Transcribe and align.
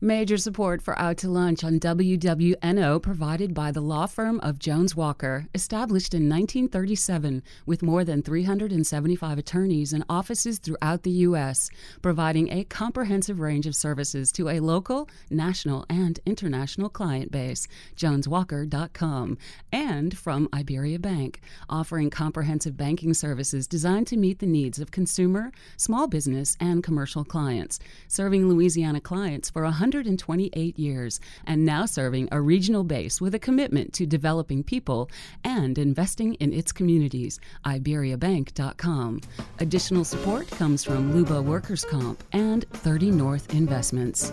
Major 0.00 0.36
support 0.36 0.80
for 0.80 0.96
Out 0.96 1.16
to 1.18 1.28
Lunch 1.28 1.64
on 1.64 1.80
WWNO 1.80 3.02
provided 3.02 3.52
by 3.52 3.72
the 3.72 3.80
law 3.80 4.06
firm 4.06 4.38
of 4.44 4.60
Jones 4.60 4.94
Walker, 4.94 5.48
established 5.56 6.14
in 6.14 6.28
1937 6.28 7.42
with 7.66 7.82
more 7.82 8.04
than 8.04 8.22
375 8.22 9.38
attorneys 9.38 9.92
and 9.92 10.04
offices 10.08 10.60
throughout 10.60 11.02
the 11.02 11.10
U.S., 11.10 11.68
providing 12.00 12.48
a 12.52 12.62
comprehensive 12.62 13.40
range 13.40 13.66
of 13.66 13.74
services 13.74 14.30
to 14.30 14.48
a 14.48 14.60
local, 14.60 15.08
national, 15.30 15.84
and 15.90 16.20
international 16.24 16.88
client 16.88 17.32
base. 17.32 17.66
JonesWalker.com. 17.96 19.36
And 19.72 20.16
from 20.16 20.48
Iberia 20.54 21.00
Bank, 21.00 21.40
offering 21.68 22.08
comprehensive 22.08 22.76
banking 22.76 23.14
services 23.14 23.66
designed 23.66 24.06
to 24.06 24.16
meet 24.16 24.38
the 24.38 24.46
needs 24.46 24.78
of 24.78 24.92
consumer, 24.92 25.50
small 25.76 26.06
business, 26.06 26.56
and 26.60 26.84
commercial 26.84 27.24
clients, 27.24 27.80
serving 28.06 28.48
Louisiana 28.48 29.00
clients 29.00 29.50
for 29.50 29.64
100 29.64 29.87
128 29.88 30.78
years 30.78 31.18
and 31.46 31.64
now 31.64 31.86
serving 31.86 32.28
a 32.30 32.40
regional 32.40 32.84
base 32.84 33.22
with 33.22 33.34
a 33.34 33.38
commitment 33.38 33.94
to 33.94 34.04
developing 34.04 34.62
people 34.62 35.08
and 35.44 35.78
investing 35.78 36.34
in 36.34 36.52
its 36.52 36.72
communities. 36.72 37.40
IberiaBank.com. 37.64 39.22
Additional 39.60 40.04
support 40.04 40.50
comes 40.50 40.84
from 40.84 41.14
Luba 41.14 41.40
Workers 41.40 41.86
Comp 41.86 42.22
and 42.32 42.68
30 42.70 43.10
North 43.12 43.54
Investments. 43.54 44.32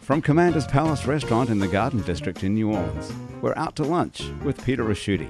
From 0.00 0.22
Commander's 0.22 0.66
Palace 0.66 1.06
Restaurant 1.06 1.50
in 1.50 1.58
the 1.58 1.68
Garden 1.68 2.00
District 2.02 2.42
in 2.44 2.54
New 2.54 2.72
Orleans, 2.72 3.12
we're 3.42 3.56
out 3.56 3.76
to 3.76 3.82
lunch 3.82 4.22
with 4.42 4.62
Peter 4.64 4.84
Ricchiuti. 4.84 5.28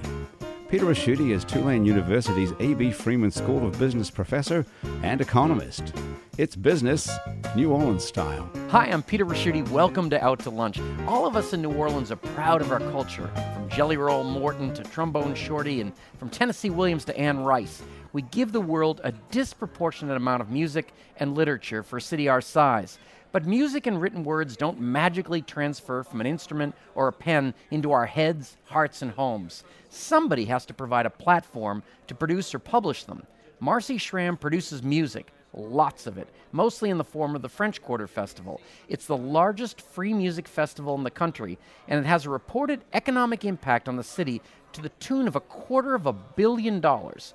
Peter 0.73 0.85
Ricchiuti 0.85 1.29
is 1.29 1.45
Tulane 1.45 1.85
University's 1.85 2.51
A.B. 2.59 2.89
Freeman 2.89 3.29
School 3.29 3.67
of 3.67 3.77
Business 3.77 4.09
professor 4.09 4.65
and 5.03 5.21
economist. 5.21 5.93
It's 6.39 6.55
business, 6.55 7.11
New 7.55 7.71
Orleans 7.71 8.03
style. 8.03 8.49
Hi, 8.69 8.87
I'm 8.87 9.03
Peter 9.03 9.23
Ricchiuti. 9.23 9.69
Welcome 9.69 10.09
to 10.09 10.19
Out 10.23 10.39
to 10.39 10.49
Lunch. 10.49 10.79
All 11.05 11.27
of 11.27 11.35
us 11.35 11.53
in 11.53 11.61
New 11.61 11.71
Orleans 11.71 12.11
are 12.11 12.15
proud 12.15 12.59
of 12.59 12.71
our 12.71 12.79
culture, 12.79 13.27
from 13.53 13.69
Jelly 13.69 13.97
Roll 13.97 14.23
Morton 14.23 14.73
to 14.73 14.81
Trombone 14.81 15.35
Shorty, 15.35 15.79
and 15.79 15.93
from 16.17 16.31
Tennessee 16.31 16.71
Williams 16.71 17.05
to 17.05 17.15
Anne 17.15 17.43
Rice. 17.43 17.83
We 18.11 18.23
give 18.23 18.51
the 18.51 18.59
world 18.59 18.99
a 19.03 19.11
disproportionate 19.11 20.17
amount 20.17 20.41
of 20.41 20.49
music 20.49 20.91
and 21.17 21.35
literature 21.35 21.83
for 21.83 21.97
a 21.97 22.01
city 22.01 22.27
our 22.27 22.41
size. 22.41 22.97
But 23.33 23.47
music 23.47 23.87
and 23.87 23.99
written 23.99 24.23
words 24.23 24.55
don't 24.55 24.79
magically 24.79 25.41
transfer 25.41 26.03
from 26.03 26.21
an 26.21 26.27
instrument 26.27 26.75
or 26.93 27.07
a 27.07 27.11
pen 27.11 27.55
into 27.71 27.91
our 27.91 28.05
heads, 28.05 28.57
hearts, 28.65 29.01
and 29.01 29.09
homes. 29.09 29.63
Somebody 29.89 30.45
has 30.45 30.67
to 30.67 30.73
provide 30.73 31.07
a 31.07 31.09
platform 31.09 31.81
to 32.05 32.13
produce 32.13 32.53
or 32.53 32.59
publish 32.59 33.05
them. 33.05 33.25
Marcy 33.59 33.97
Schramm 33.97 34.37
produces 34.37 34.83
music, 34.83 35.31
lots 35.51 36.05
of 36.05 36.19
it, 36.19 36.27
mostly 36.51 36.91
in 36.91 36.99
the 36.99 37.03
form 37.03 37.35
of 37.35 37.41
the 37.41 37.49
French 37.49 37.81
Quarter 37.81 38.05
Festival. 38.05 38.61
It's 38.87 39.07
the 39.07 39.17
largest 39.17 39.81
free 39.81 40.13
music 40.13 40.47
festival 40.47 40.93
in 40.93 41.03
the 41.03 41.09
country, 41.09 41.57
and 41.87 41.99
it 41.99 42.07
has 42.07 42.27
a 42.27 42.29
reported 42.29 42.81
economic 42.93 43.43
impact 43.45 43.89
on 43.89 43.95
the 43.95 44.03
city 44.03 44.43
to 44.73 44.81
the 44.81 44.89
tune 44.99 45.27
of 45.27 45.35
a 45.35 45.39
quarter 45.39 45.95
of 45.95 46.05
a 46.05 46.13
billion 46.13 46.79
dollars. 46.79 47.33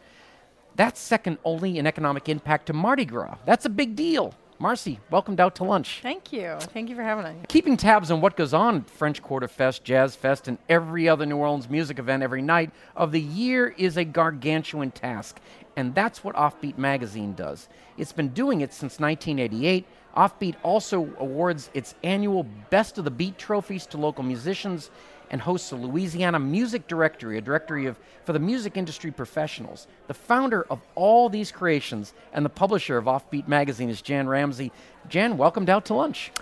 That's 0.77 1.01
second 1.01 1.39
only 1.45 1.77
in 1.77 1.89
economic 1.89 2.29
impact 2.29 2.67
to 2.67 2.73
Mardi 2.73 3.05
Gras. 3.05 3.39
That's 3.45 3.65
a 3.65 3.71
big 3.71 3.97
deal. 3.97 4.33
Marcy, 4.61 4.99
welcomed 5.09 5.39
out 5.39 5.55
to 5.55 5.65
lunch. 5.65 6.01
Thank 6.03 6.33
you. 6.33 6.57
Thank 6.59 6.91
you 6.91 6.97
for 6.97 7.03
having 7.05 7.25
me. 7.25 7.41
Keeping 7.47 7.77
tabs 7.77 8.11
on 8.11 8.21
what 8.21 8.37
goes 8.37 8.53
on 8.53 8.79
at 8.79 8.91
French 8.91 9.23
Quarter 9.23 9.47
Fest, 9.47 9.85
Jazz 9.85 10.17
Fest, 10.17 10.49
and 10.49 10.59
every 10.69 11.09
other 11.09 11.25
New 11.25 11.37
Orleans 11.37 11.71
music 11.71 12.01
event 12.01 12.25
every 12.25 12.43
night 12.43 12.73
of 12.97 13.13
the 13.13 13.21
year 13.21 13.69
is 13.79 13.97
a 13.97 14.05
gargantuan 14.05 14.91
task. 14.91 15.39
And 15.77 15.95
that's 15.95 16.25
what 16.25 16.35
Offbeat 16.35 16.77
magazine 16.77 17.35
does. 17.35 17.69
It's 17.97 18.13
been 18.13 18.31
doing 18.31 18.61
it 18.63 18.73
since 18.73 18.99
1988. 18.99 19.87
Offbeat 20.17 20.57
also 20.65 21.09
awards 21.19 21.71
its 21.73 21.95
annual 22.03 22.45
Best 22.71 22.99
of 22.99 23.05
the 23.05 23.13
Beat 23.13 23.39
trophies 23.39 23.87
to 23.87 23.97
local 23.97 24.25
musicians 24.25 24.91
and 25.31 25.41
hosts 25.41 25.71
the 25.71 25.77
Louisiana 25.77 26.39
Music 26.39 26.87
Directory, 26.87 27.39
a 27.39 27.41
directory 27.41 27.87
of, 27.87 27.99
for 28.25 28.33
the 28.33 28.39
music 28.39 28.77
industry 28.77 29.11
professionals. 29.11 29.87
The 30.07 30.15
founder 30.15 30.63
of 30.71 30.81
all 30.95 31.29
these 31.29 31.53
creations 31.53 32.15
and 32.33 32.45
the 32.45 32.51
publisher 32.51 32.97
of 32.97 33.05
Offbeat 33.05 33.49
magazine 33.49 33.89
is 33.91 34.03
Jan 34.03 34.29
Ramsey. 34.29 34.73
Jan, 35.09 35.37
welcomed 35.37 35.71
out 35.71 35.85
to 35.87 35.95
lunch. 35.95 36.33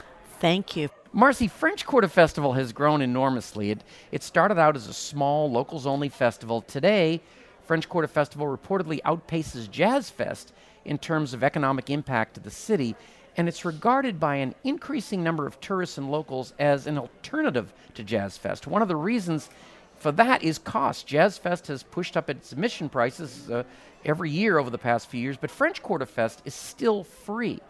Thank 0.40 0.76
you. 0.76 0.90
Marcy, 1.12 1.48
French 1.48 1.86
Quarter 1.86 2.08
Festival 2.08 2.52
has 2.52 2.72
grown 2.72 3.00
enormously. 3.00 3.70
It, 3.70 3.82
it 4.12 4.22
started 4.22 4.58
out 4.58 4.76
as 4.76 4.86
a 4.86 4.92
small, 4.92 5.50
locals 5.50 5.86
only 5.86 6.10
festival. 6.10 6.60
Today, 6.62 7.22
French 7.64 7.88
Quarter 7.88 8.08
Festival 8.08 8.46
reportedly 8.46 9.00
outpaces 9.02 9.70
Jazz 9.70 10.10
Fest 10.10 10.52
in 10.84 10.98
terms 10.98 11.34
of 11.34 11.42
economic 11.42 11.90
impact 11.90 12.34
to 12.34 12.40
the 12.40 12.50
city 12.50 12.94
and 13.36 13.48
it's 13.48 13.64
regarded 13.64 14.18
by 14.18 14.36
an 14.36 14.54
increasing 14.64 15.22
number 15.22 15.46
of 15.46 15.60
tourists 15.60 15.98
and 15.98 16.10
locals 16.10 16.54
as 16.58 16.86
an 16.86 16.98
alternative 16.98 17.72
to 17.94 18.02
Jazz 18.02 18.38
Fest. 18.38 18.66
One 18.66 18.82
of 18.82 18.88
the 18.88 18.96
reasons 18.96 19.50
for 19.98 20.12
that 20.12 20.42
is 20.42 20.58
cost. 20.58 21.06
Jazz 21.06 21.38
Fest 21.38 21.66
has 21.68 21.82
pushed 21.82 22.16
up 22.16 22.30
its 22.30 22.52
admission 22.52 22.88
prices 22.88 23.50
uh, 23.50 23.64
every 24.04 24.30
year 24.30 24.58
over 24.58 24.70
the 24.70 24.78
past 24.78 25.08
few 25.08 25.20
years, 25.20 25.36
but 25.36 25.50
French 25.50 25.82
Quarter 25.82 26.06
Fest 26.06 26.42
is 26.44 26.54
still 26.54 27.04
free. 27.04 27.60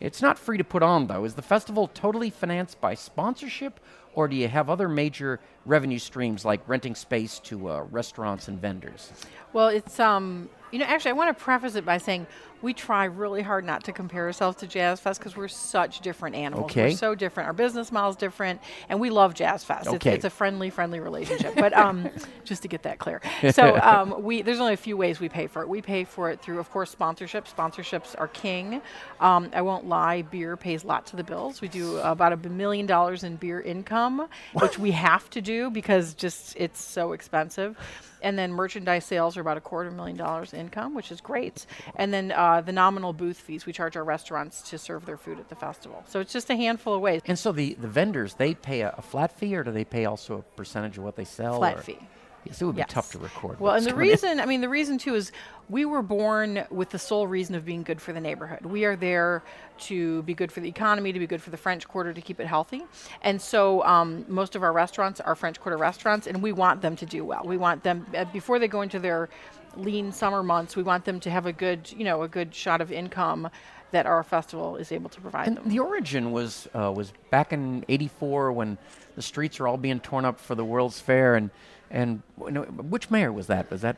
It's 0.00 0.22
not 0.22 0.38
free 0.38 0.58
to 0.58 0.64
put 0.64 0.82
on, 0.82 1.06
though. 1.06 1.24
Is 1.24 1.34
the 1.34 1.42
festival 1.42 1.88
totally 1.88 2.30
financed 2.30 2.80
by 2.80 2.94
sponsorship, 2.94 3.78
or 4.14 4.26
do 4.26 4.34
you 4.34 4.48
have 4.48 4.68
other 4.68 4.88
major 4.88 5.38
revenue 5.64 5.98
streams 5.98 6.44
like 6.44 6.68
renting 6.68 6.96
space 6.96 7.38
to 7.40 7.70
uh, 7.70 7.82
restaurants 7.90 8.48
and 8.48 8.60
vendors? 8.60 9.12
Well, 9.52 9.68
it's 9.68 10.00
um, 10.00 10.48
you 10.72 10.78
know, 10.78 10.86
actually, 10.86 11.10
I 11.10 11.14
want 11.14 11.36
to 11.36 11.44
preface 11.44 11.74
it 11.74 11.84
by 11.84 11.98
saying 11.98 12.26
we 12.62 12.72
try 12.72 13.04
really 13.04 13.42
hard 13.42 13.64
not 13.64 13.84
to 13.84 13.92
compare 13.92 14.24
ourselves 14.24 14.56
to 14.58 14.66
Jazz 14.66 15.00
Fest 15.00 15.20
because 15.20 15.36
we're 15.36 15.48
such 15.48 16.00
different 16.00 16.34
animals. 16.34 16.70
Okay. 16.70 16.90
We're 16.90 16.96
so 16.96 17.14
different. 17.14 17.48
Our 17.48 17.52
business 17.52 17.92
model 17.92 18.10
is 18.10 18.16
different, 18.16 18.60
and 18.88 18.98
we 18.98 19.10
love 19.10 19.34
Jazz 19.34 19.64
Fest. 19.64 19.88
Okay. 19.88 20.10
It's, 20.10 20.16
it's 20.16 20.24
a 20.24 20.30
friendly, 20.30 20.70
friendly 20.70 21.00
relationship. 21.00 21.54
but 21.56 21.76
um, 21.76 22.08
just 22.44 22.62
to 22.62 22.68
get 22.68 22.84
that 22.84 22.98
clear, 22.98 23.20
so 23.52 23.76
um, 23.82 24.22
we 24.22 24.42
there's 24.42 24.60
only 24.60 24.72
a 24.72 24.78
few 24.78 24.96
ways 24.96 25.20
we 25.20 25.28
pay 25.28 25.46
for 25.46 25.62
it. 25.62 25.68
We 25.68 25.82
pay 25.82 26.04
for 26.04 26.30
it 26.30 26.40
through, 26.40 26.58
of 26.58 26.70
course, 26.70 26.94
sponsorships. 26.94 27.54
Sponsorships 27.54 28.14
are 28.18 28.28
king. 28.28 28.80
Um, 29.20 29.50
I 29.52 29.60
won't 29.60 29.86
lie, 29.86 30.22
beer 30.22 30.56
pays 30.56 30.84
lots 30.84 31.12
of 31.12 31.18
the 31.18 31.24
bills. 31.24 31.60
We 31.60 31.68
do 31.68 31.98
about 31.98 32.32
a 32.32 32.48
million 32.48 32.86
dollars 32.86 33.24
in 33.24 33.36
beer 33.36 33.60
income, 33.60 34.28
which 34.54 34.78
we 34.78 34.92
have 34.92 35.28
to 35.30 35.42
do 35.42 35.70
because 35.70 36.14
just 36.14 36.56
it's 36.56 36.82
so 36.82 37.12
expensive 37.12 37.76
and 38.22 38.38
then 38.38 38.52
merchandise 38.52 39.04
sales 39.04 39.36
are 39.36 39.40
about 39.40 39.56
a 39.56 39.60
quarter 39.60 39.90
million 39.90 40.16
dollars 40.16 40.54
income, 40.54 40.94
which 40.94 41.10
is 41.12 41.20
great. 41.20 41.66
And 41.96 42.12
then 42.12 42.32
uh, 42.32 42.60
the 42.60 42.72
nominal 42.72 43.12
booth 43.12 43.38
fees 43.38 43.66
we 43.66 43.72
charge 43.72 43.96
our 43.96 44.04
restaurants 44.04 44.62
to 44.70 44.78
serve 44.78 45.06
their 45.06 45.16
food 45.16 45.38
at 45.38 45.48
the 45.48 45.56
festival. 45.56 46.04
So 46.08 46.20
it's 46.20 46.32
just 46.32 46.50
a 46.50 46.56
handful 46.56 46.94
of 46.94 47.00
ways. 47.00 47.22
And 47.26 47.38
so 47.38 47.52
the, 47.52 47.74
the 47.74 47.88
vendors, 47.88 48.34
they 48.34 48.54
pay 48.54 48.82
a, 48.82 48.94
a 48.96 49.02
flat 49.02 49.38
fee 49.38 49.54
or 49.54 49.64
do 49.64 49.72
they 49.72 49.84
pay 49.84 50.04
also 50.04 50.38
a 50.38 50.42
percentage 50.56 50.98
of 50.98 51.04
what 51.04 51.16
they 51.16 51.24
sell? 51.24 51.58
Flat 51.58 51.78
or? 51.78 51.82
fee. 51.82 51.98
Yes, 52.44 52.60
it 52.60 52.64
would 52.64 52.76
yes. 52.76 52.88
be 52.88 52.92
tough 52.92 53.12
to 53.12 53.18
record. 53.18 53.60
Well, 53.60 53.74
and 53.74 53.86
the 53.86 53.94
reason, 53.94 54.40
I 54.40 54.46
mean, 54.46 54.60
the 54.60 54.68
reason 54.68 54.98
too 54.98 55.14
is 55.14 55.30
we 55.68 55.84
were 55.84 56.02
born 56.02 56.64
with 56.70 56.90
the 56.90 56.98
sole 56.98 57.26
reason 57.26 57.54
of 57.54 57.64
being 57.64 57.82
good 57.82 58.00
for 58.00 58.12
the 58.12 58.20
neighborhood. 58.20 58.66
We 58.66 58.84
are 58.84 58.96
there 58.96 59.42
to 59.80 60.22
be 60.22 60.34
good 60.34 60.50
for 60.50 60.60
the 60.60 60.68
economy, 60.68 61.12
to 61.12 61.18
be 61.18 61.26
good 61.26 61.40
for 61.42 61.50
the 61.50 61.56
French 61.56 61.86
Quarter, 61.86 62.12
to 62.14 62.20
keep 62.20 62.40
it 62.40 62.46
healthy. 62.46 62.82
And 63.22 63.40
so 63.40 63.84
um, 63.84 64.24
most 64.28 64.56
of 64.56 64.62
our 64.62 64.72
restaurants 64.72 65.20
are 65.20 65.34
French 65.34 65.60
Quarter 65.60 65.78
restaurants, 65.78 66.26
and 66.26 66.42
we 66.42 66.52
want 66.52 66.82
them 66.82 66.96
to 66.96 67.06
do 67.06 67.24
well. 67.24 67.42
We 67.44 67.56
want 67.56 67.84
them, 67.84 68.06
uh, 68.16 68.24
before 68.26 68.58
they 68.58 68.68
go 68.68 68.82
into 68.82 68.98
their 68.98 69.28
lean 69.76 70.12
summer 70.12 70.42
months, 70.42 70.76
we 70.76 70.82
want 70.82 71.04
them 71.04 71.20
to 71.20 71.30
have 71.30 71.46
a 71.46 71.52
good, 71.52 71.92
you 71.96 72.04
know, 72.04 72.22
a 72.22 72.28
good 72.28 72.54
shot 72.54 72.80
of 72.80 72.90
income 72.90 73.48
that 73.92 74.06
our 74.06 74.22
festival 74.22 74.76
is 74.76 74.90
able 74.90 75.10
to 75.10 75.20
provide 75.20 75.46
and 75.46 75.56
them. 75.58 75.68
The 75.68 75.78
origin 75.78 76.32
was 76.32 76.68
uh, 76.74 76.92
was 76.94 77.12
back 77.30 77.52
in 77.52 77.84
'84 77.88 78.52
when 78.52 78.78
the 79.14 79.22
streets 79.22 79.60
were 79.60 79.68
all 79.68 79.76
being 79.76 80.00
torn 80.00 80.24
up 80.24 80.40
for 80.40 80.54
the 80.54 80.64
World's 80.64 80.98
Fair, 80.98 81.36
and 81.36 81.50
and 81.92 82.22
you 82.38 82.62
which 82.62 83.10
mayor 83.10 83.32
was 83.32 83.46
that? 83.46 83.70
Was 83.70 83.82
that? 83.82 83.96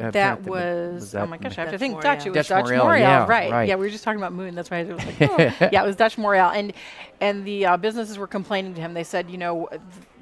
Uh, 0.00 0.10
that 0.10 0.42
was, 0.42 0.48
was 1.02 1.12
that 1.12 1.22
oh 1.22 1.26
my 1.26 1.36
gosh! 1.36 1.58
I 1.58 1.62
have 1.62 1.70
to 1.70 1.78
think 1.78 2.00
Dutch. 2.00 2.26
It 2.26 2.30
was 2.30 2.48
Dutch, 2.48 2.48
Dutch 2.48 2.64
Morial, 2.66 2.98
yeah, 2.98 3.26
right. 3.26 3.52
right. 3.52 3.68
Yeah, 3.68 3.76
we 3.76 3.86
were 3.86 3.90
just 3.90 4.02
talking 4.02 4.18
about 4.18 4.32
Moon. 4.32 4.54
That's 4.54 4.68
why 4.68 4.78
I 4.78 4.82
was 4.82 5.04
like, 5.04 5.16
oh. 5.22 5.68
yeah, 5.70 5.82
it 5.82 5.86
was 5.86 5.94
Dutch 5.94 6.16
Morial, 6.16 6.52
and 6.56 6.72
and 7.20 7.44
the 7.44 7.66
uh, 7.66 7.76
businesses 7.76 8.18
were 8.18 8.26
complaining 8.26 8.74
to 8.74 8.80
him. 8.80 8.94
They 8.94 9.04
said, 9.04 9.30
you 9.30 9.38
know, 9.38 9.68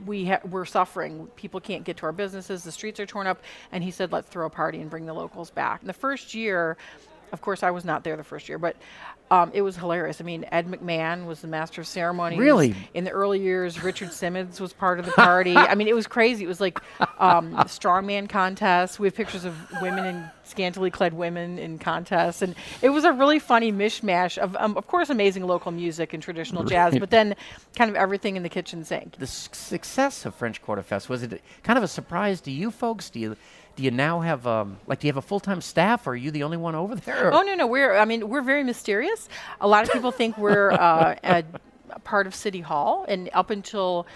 we 0.04 0.26
ha- 0.26 0.40
we're 0.50 0.66
suffering. 0.66 1.28
People 1.36 1.60
can't 1.60 1.84
get 1.84 1.96
to 1.98 2.06
our 2.06 2.12
businesses. 2.12 2.62
The 2.62 2.72
streets 2.72 3.00
are 3.00 3.06
torn 3.06 3.26
up, 3.26 3.42
and 3.72 3.82
he 3.82 3.90
said, 3.90 4.12
let's 4.12 4.28
throw 4.28 4.46
a 4.46 4.50
party 4.50 4.80
and 4.80 4.90
bring 4.90 5.06
the 5.06 5.14
locals 5.14 5.50
back. 5.50 5.80
And 5.80 5.88
the 5.88 5.94
first 5.94 6.34
year, 6.34 6.76
of 7.32 7.40
course, 7.40 7.62
I 7.62 7.70
was 7.70 7.84
not 7.84 8.04
there 8.04 8.16
the 8.16 8.24
first 8.24 8.48
year, 8.48 8.58
but 8.58 8.76
um, 9.30 9.50
it 9.54 9.62
was 9.62 9.76
hilarious. 9.76 10.20
I 10.20 10.24
mean, 10.24 10.44
Ed 10.52 10.66
McMahon 10.66 11.26
was 11.26 11.40
the 11.40 11.48
master 11.48 11.80
of 11.80 11.86
ceremonies. 11.86 12.38
Really? 12.38 12.74
In 12.92 13.04
the 13.04 13.10
early 13.10 13.40
years, 13.40 13.82
Richard 13.82 14.12
Simmons 14.12 14.60
was 14.60 14.72
part 14.72 15.00
of 15.00 15.06
the 15.06 15.12
party. 15.12 15.56
I 15.56 15.74
mean, 15.74 15.88
it 15.88 15.94
was 15.94 16.06
crazy. 16.06 16.44
It 16.44 16.46
was 16.46 16.60
like 16.60 16.78
um, 17.18 17.54
strongman 17.64 18.28
contests. 18.28 18.98
We 18.98 19.06
have 19.06 19.14
pictures 19.14 19.44
of 19.44 19.56
women 19.80 20.04
in 20.04 20.30
scantily 20.44 20.90
clad 20.90 21.14
women 21.14 21.58
in 21.58 21.78
contests, 21.78 22.42
and 22.42 22.54
it 22.82 22.90
was 22.90 23.04
a 23.04 23.12
really 23.12 23.38
funny 23.38 23.72
mishmash 23.72 24.36
of, 24.36 24.54
um, 24.56 24.76
of 24.76 24.86
course, 24.86 25.08
amazing 25.08 25.46
local 25.46 25.72
music 25.72 26.12
and 26.12 26.22
traditional 26.22 26.62
right. 26.62 26.70
jazz, 26.70 26.98
but 26.98 27.10
then 27.10 27.34
kind 27.76 27.90
of 27.90 27.96
everything 27.96 28.36
in 28.36 28.42
the 28.42 28.48
kitchen 28.50 28.84
sink. 28.84 29.16
The 29.16 29.26
su- 29.26 29.48
success 29.52 30.26
of 30.26 30.34
French 30.34 30.60
Quarter 30.62 30.82
Fest 30.82 31.08
was 31.08 31.22
it 31.22 31.42
kind 31.62 31.78
of 31.78 31.82
a 31.82 31.88
surprise 31.88 32.42
to 32.42 32.50
you 32.50 32.70
folks? 32.70 33.08
Do 33.08 33.20
you 33.20 33.36
Do 33.76 33.82
you 33.82 33.90
now 33.90 34.20
have 34.20 34.46
um, 34.46 34.78
like 34.86 35.00
do 35.00 35.06
you 35.06 35.12
have 35.12 35.16
a 35.16 35.26
full 35.26 35.40
time 35.40 35.60
staff, 35.60 36.06
or 36.06 36.10
are 36.10 36.16
you 36.16 36.30
the 36.30 36.44
only 36.44 36.56
one 36.56 36.74
over 36.74 36.94
there? 36.94 37.32
Oh 37.32 37.42
no, 37.42 37.54
no, 37.54 37.66
we're 37.66 37.96
I 37.96 38.04
mean 38.04 38.28
we're 38.28 38.42
very 38.42 38.62
mysterious. 38.62 39.28
A 39.60 39.66
lot 39.66 39.84
of 39.84 39.92
people 39.92 40.12
think 40.12 40.38
we're 40.38 40.70
uh, 40.70 41.16
a, 41.24 41.44
a 41.90 41.98
part 42.00 42.26
of 42.26 42.34
City 42.34 42.60
Hall, 42.60 43.04
and 43.08 43.30
up 43.32 43.50
until 43.50 44.06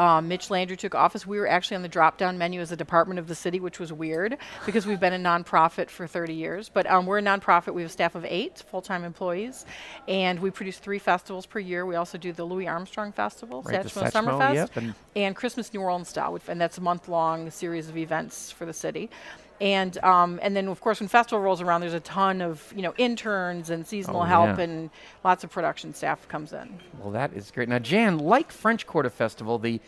um, 0.00 0.28
Mitch 0.28 0.48
Landrieu 0.48 0.78
took 0.78 0.94
office, 0.94 1.26
we 1.26 1.38
were 1.38 1.46
actually 1.46 1.76
on 1.76 1.82
the 1.82 1.88
drop 1.88 2.16
down 2.16 2.38
menu 2.38 2.60
as 2.60 2.72
a 2.72 2.76
department 2.76 3.18
of 3.20 3.28
the 3.28 3.34
city, 3.34 3.60
which 3.60 3.78
was 3.78 3.92
weird 3.92 4.38
because 4.64 4.86
we've 4.86 4.98
been 4.98 5.12
a 5.12 5.18
nonprofit 5.18 5.90
for 5.90 6.06
30 6.06 6.32
years. 6.32 6.70
But 6.70 6.90
um, 6.90 7.04
we're 7.04 7.18
a 7.18 7.22
nonprofit. 7.22 7.74
We 7.74 7.82
have 7.82 7.90
a 7.90 7.92
staff 7.92 8.14
of 8.14 8.24
eight 8.24 8.64
full 8.70 8.80
time 8.80 9.04
employees, 9.04 9.66
and 10.08 10.40
we 10.40 10.50
produce 10.50 10.78
three 10.78 10.98
festivals 10.98 11.44
per 11.44 11.58
year. 11.58 11.84
We 11.84 11.96
also 11.96 12.16
do 12.16 12.32
the 12.32 12.44
Louis 12.44 12.66
Armstrong 12.66 13.12
Festival, 13.12 13.62
Right, 13.62 13.84
Satchmo 13.84 14.10
Summerfest, 14.10 14.54
yep, 14.54 14.76
and- 14.76 14.94
and 15.14 15.36
Christmas 15.36 15.72
New 15.74 15.80
Orleans 15.82 16.08
style, 16.08 16.32
which- 16.32 16.48
and 16.48 16.58
that's 16.60 16.78
a 16.78 16.80
month 16.80 17.06
long 17.08 17.50
series 17.50 17.88
of 17.90 17.96
events 17.98 18.50
for 18.50 18.64
the 18.64 18.72
city. 18.72 19.10
And 19.60 20.02
um, 20.02 20.40
and 20.42 20.56
then 20.56 20.68
of 20.68 20.80
course 20.80 21.00
when 21.00 21.08
festival 21.08 21.40
rolls 21.42 21.60
around, 21.60 21.82
there's 21.82 21.92
a 21.94 22.00
ton 22.00 22.40
of 22.40 22.72
you 22.74 22.82
know 22.82 22.94
interns 22.96 23.68
and 23.70 23.86
seasonal 23.86 24.22
Oh, 24.22 24.24
help 24.24 24.56
yeah. 24.58 24.64
and 24.64 24.90
lots 25.22 25.44
of 25.44 25.50
production 25.50 25.92
staff 25.94 26.26
comes 26.28 26.52
in. 26.52 26.78
Well, 26.98 27.10
that 27.12 27.34
is 27.34 27.50
great. 27.50 27.68
Now, 27.68 27.78
Jan, 27.78 28.18
like 28.18 28.50
French 28.52 28.86
Quarter 28.86 29.10
Festival, 29.10 29.58
the 29.58 29.80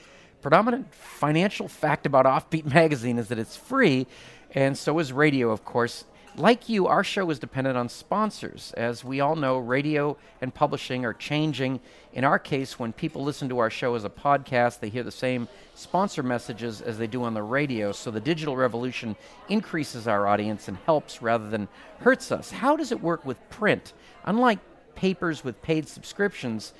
predominant 0.42 0.92
financial 0.94 1.68
fact 1.68 2.04
about 2.04 2.26
Offbeat 2.26 2.64
Magazine 2.74 3.16
is 3.18 3.28
that 3.28 3.38
it's 3.38 3.56
free, 3.56 4.06
and 4.54 4.76
so 4.76 4.98
is 4.98 5.12
radio, 5.12 5.50
of 5.50 5.64
course. 5.64 6.04
Like 6.36 6.70
you, 6.70 6.86
our 6.86 7.04
show 7.04 7.28
is 7.28 7.38
dependent 7.38 7.76
on 7.76 7.90
sponsors. 7.90 8.72
As 8.74 9.04
we 9.04 9.20
all 9.20 9.36
know, 9.36 9.58
radio 9.58 10.16
and 10.40 10.54
publishing 10.54 11.04
are 11.04 11.12
changing. 11.12 11.78
In 12.14 12.24
our 12.24 12.38
case, 12.38 12.78
when 12.78 12.94
people 12.94 13.22
listen 13.22 13.50
to 13.50 13.58
our 13.58 13.68
show 13.68 13.94
as 13.96 14.06
a 14.06 14.10
podcast, 14.10 14.80
they 14.80 14.88
hear 14.88 15.02
the 15.02 15.10
same 15.10 15.46
sponsor 15.74 16.22
messages 16.22 16.80
as 16.80 16.96
they 16.96 17.06
do 17.06 17.22
on 17.24 17.34
the 17.34 17.42
radio. 17.42 17.92
So 17.92 18.10
the 18.10 18.18
digital 18.18 18.56
revolution 18.56 19.14
increases 19.50 20.08
our 20.08 20.26
audience 20.26 20.68
and 20.68 20.78
helps 20.86 21.20
rather 21.20 21.50
than 21.50 21.68
hurts 22.00 22.32
us. 22.32 22.50
How 22.50 22.76
does 22.76 22.92
it 22.92 23.02
work 23.02 23.26
with 23.26 23.36
print? 23.50 23.92
Unlike 24.24 24.60
papers 24.94 25.44
with 25.44 25.60
paid 25.60 25.86
subscriptions, 25.86 26.72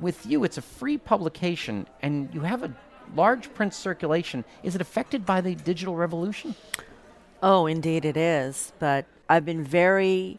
with 0.00 0.24
you, 0.24 0.44
it's 0.44 0.56
a 0.56 0.62
free 0.62 0.96
publication 0.96 1.86
and 2.00 2.32
you 2.32 2.40
have 2.40 2.62
a 2.62 2.74
large 3.14 3.52
print 3.52 3.74
circulation. 3.74 4.46
Is 4.62 4.74
it 4.74 4.80
affected 4.80 5.26
by 5.26 5.42
the 5.42 5.54
digital 5.54 5.94
revolution? 5.94 6.54
Oh, 7.42 7.66
indeed 7.66 8.04
it 8.04 8.16
is. 8.16 8.72
But 8.78 9.06
I've 9.28 9.44
been 9.44 9.64
very 9.64 10.38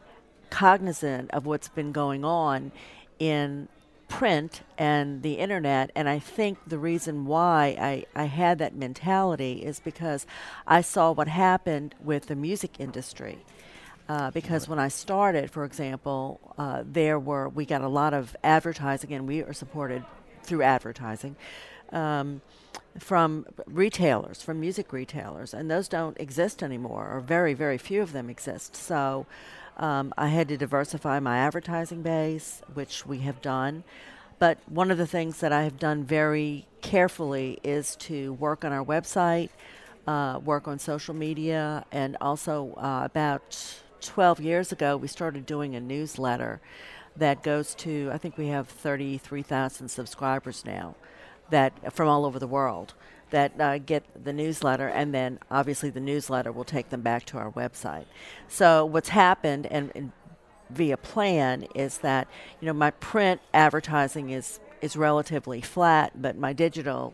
cognizant 0.49 1.31
of 1.31 1.45
what's 1.45 1.69
been 1.69 1.91
going 1.91 2.25
on 2.25 2.71
in 3.19 3.67
print 4.07 4.61
and 4.77 5.21
the 5.21 5.33
internet. 5.35 5.91
And 5.95 6.09
I 6.09 6.19
think 6.19 6.57
the 6.67 6.79
reason 6.79 7.25
why 7.25 7.77
I, 7.79 8.05
I 8.15 8.25
had 8.25 8.57
that 8.59 8.75
mentality 8.75 9.63
is 9.63 9.79
because 9.79 10.25
I 10.67 10.81
saw 10.81 11.11
what 11.11 11.27
happened 11.27 11.95
with 12.03 12.25
the 12.25 12.35
music 12.35 12.79
industry. 12.79 13.39
Uh, 14.09 14.31
because 14.31 14.67
when 14.67 14.79
I 14.79 14.87
started, 14.87 15.51
for 15.51 15.63
example, 15.63 16.39
uh, 16.57 16.83
there 16.83 17.19
were 17.19 17.47
we 17.47 17.63
got 17.63 17.81
a 17.81 17.87
lot 17.87 18.15
of 18.15 18.35
advertising, 18.43 19.13
and 19.13 19.27
we 19.27 19.43
are 19.43 19.53
supported 19.53 20.03
through 20.41 20.63
advertising 20.63 21.35
um, 21.91 22.41
from 22.97 23.45
retailers, 23.65 24.41
from 24.41 24.59
music 24.59 24.91
retailers, 24.91 25.53
and 25.53 25.69
those 25.69 25.87
don't 25.87 26.19
exist 26.19 26.63
anymore, 26.63 27.09
or 27.11 27.19
very, 27.19 27.53
very 27.53 27.77
few 27.77 28.01
of 28.01 28.13
them 28.13 28.29
exist. 28.29 28.75
So 28.75 29.25
um, 29.77 30.13
I 30.17 30.27
had 30.27 30.47
to 30.49 30.57
diversify 30.57 31.19
my 31.19 31.37
advertising 31.37 32.01
base, 32.01 32.61
which 32.73 33.05
we 33.05 33.19
have 33.19 33.41
done. 33.41 33.83
But 34.39 34.57
one 34.67 34.89
of 34.89 34.97
the 34.97 35.07
things 35.07 35.39
that 35.41 35.51
I 35.51 35.63
have 35.63 35.77
done 35.79 36.03
very 36.03 36.65
carefully 36.81 37.59
is 37.63 37.95
to 37.97 38.33
work 38.33 38.63
on 38.63 38.71
our 38.71 38.83
website, 38.83 39.49
uh, 40.07 40.39
work 40.43 40.67
on 40.67 40.79
social 40.79 41.13
media, 41.13 41.85
and 41.91 42.17
also 42.21 42.73
uh, 42.77 43.01
about 43.03 43.81
12 44.01 44.39
years 44.39 44.71
ago, 44.71 44.95
we 44.95 45.07
started 45.07 45.45
doing 45.45 45.75
a 45.75 45.79
newsletter 45.79 46.61
that 47.17 47.43
goes 47.43 47.75
to, 47.75 48.09
I 48.13 48.17
think 48.17 48.37
we 48.37 48.47
have 48.47 48.69
33,000 48.69 49.89
subscribers 49.89 50.63
now 50.65 50.95
that 51.49 51.93
from 51.93 52.07
all 52.07 52.25
over 52.25 52.39
the 52.39 52.47
world 52.47 52.93
that 53.31 53.59
uh, 53.59 53.77
get 53.77 54.03
the 54.23 54.33
newsletter, 54.33 54.87
and 54.87 55.13
then 55.13 55.39
obviously 55.51 55.89
the 55.89 55.99
newsletter 55.99 56.51
will 56.51 56.63
take 56.63 56.89
them 56.89 57.01
back 57.01 57.25
to 57.27 57.37
our 57.37 57.51
website. 57.51 58.05
So 58.47 58.85
what's 58.85 59.09
happened, 59.09 59.67
and, 59.67 59.91
and 59.95 60.11
via 60.69 60.97
plan, 60.97 61.67
is 61.75 61.99
that 61.99 62.27
you 62.59 62.65
know 62.65 62.73
my 62.73 62.91
print 62.91 63.41
advertising 63.53 64.29
is 64.31 64.59
is 64.81 64.95
relatively 64.95 65.61
flat, 65.61 66.21
but 66.21 66.37
my 66.37 66.53
digital 66.53 67.13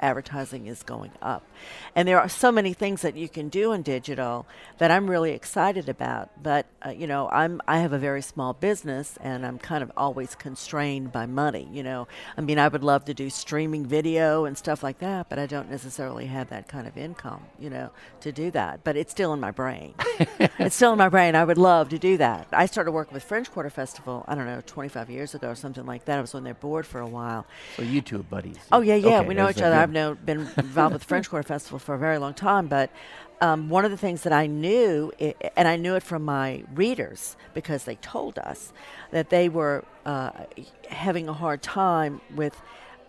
advertising 0.00 0.66
is 0.66 0.82
going 0.82 1.12
up. 1.22 1.46
And 1.94 2.06
there 2.08 2.20
are 2.20 2.28
so 2.28 2.50
many 2.50 2.72
things 2.72 3.02
that 3.02 3.16
you 3.16 3.28
can 3.28 3.48
do 3.48 3.72
in 3.72 3.82
digital 3.82 4.46
that 4.78 4.90
I'm 4.90 5.08
really 5.08 5.32
excited 5.32 5.88
about. 5.88 6.30
But 6.42 6.66
uh, 6.84 6.90
you 6.90 7.06
know, 7.06 7.28
I'm 7.30 7.60
I 7.66 7.78
have 7.78 7.92
a 7.92 7.98
very 7.98 8.22
small 8.22 8.52
business 8.52 9.16
and 9.20 9.46
I'm 9.46 9.58
kind 9.58 9.82
of 9.82 9.90
always 9.96 10.34
constrained 10.34 11.12
by 11.12 11.26
money, 11.26 11.68
you 11.72 11.82
know. 11.82 12.08
I 12.36 12.40
mean, 12.40 12.58
I 12.58 12.68
would 12.68 12.84
love 12.84 13.04
to 13.06 13.14
do 13.14 13.30
streaming 13.30 13.86
video 13.86 14.44
and 14.44 14.56
stuff 14.58 14.82
like 14.82 14.98
that, 14.98 15.28
but 15.28 15.38
I 15.38 15.46
don't 15.46 15.70
necessarily 15.70 16.26
have 16.26 16.50
that 16.50 16.68
kind 16.68 16.86
of 16.86 16.96
income, 16.96 17.44
you 17.58 17.70
know, 17.70 17.90
to 18.20 18.32
do 18.32 18.50
that. 18.50 18.84
But 18.84 18.96
it's 18.96 19.12
still 19.12 19.32
in 19.32 19.40
my 19.40 19.50
brain. 19.50 19.94
it's 20.58 20.76
still 20.76 20.92
in 20.92 20.98
my 20.98 21.08
brain. 21.08 21.34
I 21.34 21.44
would 21.44 21.58
love 21.58 21.88
to 21.90 21.98
do 21.98 22.16
that. 22.18 22.48
I 22.52 22.66
started 22.66 22.92
working 22.92 23.14
with 23.14 23.24
French 23.24 23.50
Quarter 23.50 23.70
Festival, 23.70 24.24
I 24.28 24.34
don't 24.34 24.46
know, 24.46 24.62
25 24.66 25.10
years 25.10 25.34
ago 25.34 25.50
or 25.50 25.54
something 25.54 25.86
like 25.86 26.04
that. 26.06 26.18
I 26.18 26.20
was 26.20 26.34
on 26.34 26.44
their 26.44 26.54
board 26.54 26.86
for 26.86 27.00
a 27.00 27.06
while. 27.06 27.46
So 27.76 27.82
you 27.82 28.00
two 28.00 28.22
buddies. 28.22 28.58
Oh 28.72 28.80
yeah, 28.80 28.94
yeah. 28.96 29.18
Okay, 29.18 29.28
we 29.28 29.34
know 29.34 29.48
each 29.48 29.62
other. 29.62 29.83
I've 29.84 29.92
know, 29.92 30.14
been 30.14 30.40
involved 30.56 30.94
with 30.94 31.04
French 31.04 31.28
Quarter 31.28 31.46
Festival 31.46 31.78
for 31.78 31.94
a 31.94 31.98
very 31.98 32.16
long 32.16 32.32
time, 32.32 32.68
but 32.68 32.90
um, 33.42 33.68
one 33.68 33.84
of 33.84 33.90
the 33.90 33.98
things 33.98 34.22
that 34.22 34.32
I 34.32 34.46
knew, 34.46 35.12
i 35.20 35.34
and 35.58 35.68
I 35.68 35.76
knew 35.76 35.94
it 35.94 36.02
from 36.02 36.24
my 36.24 36.64
readers 36.74 37.36
because 37.52 37.84
they 37.84 37.96
told 37.96 38.38
us 38.38 38.72
that 39.10 39.28
they 39.28 39.50
were 39.50 39.84
uh, 40.06 40.30
having 40.88 41.28
a 41.28 41.34
hard 41.34 41.60
time 41.62 42.22
with 42.34 42.58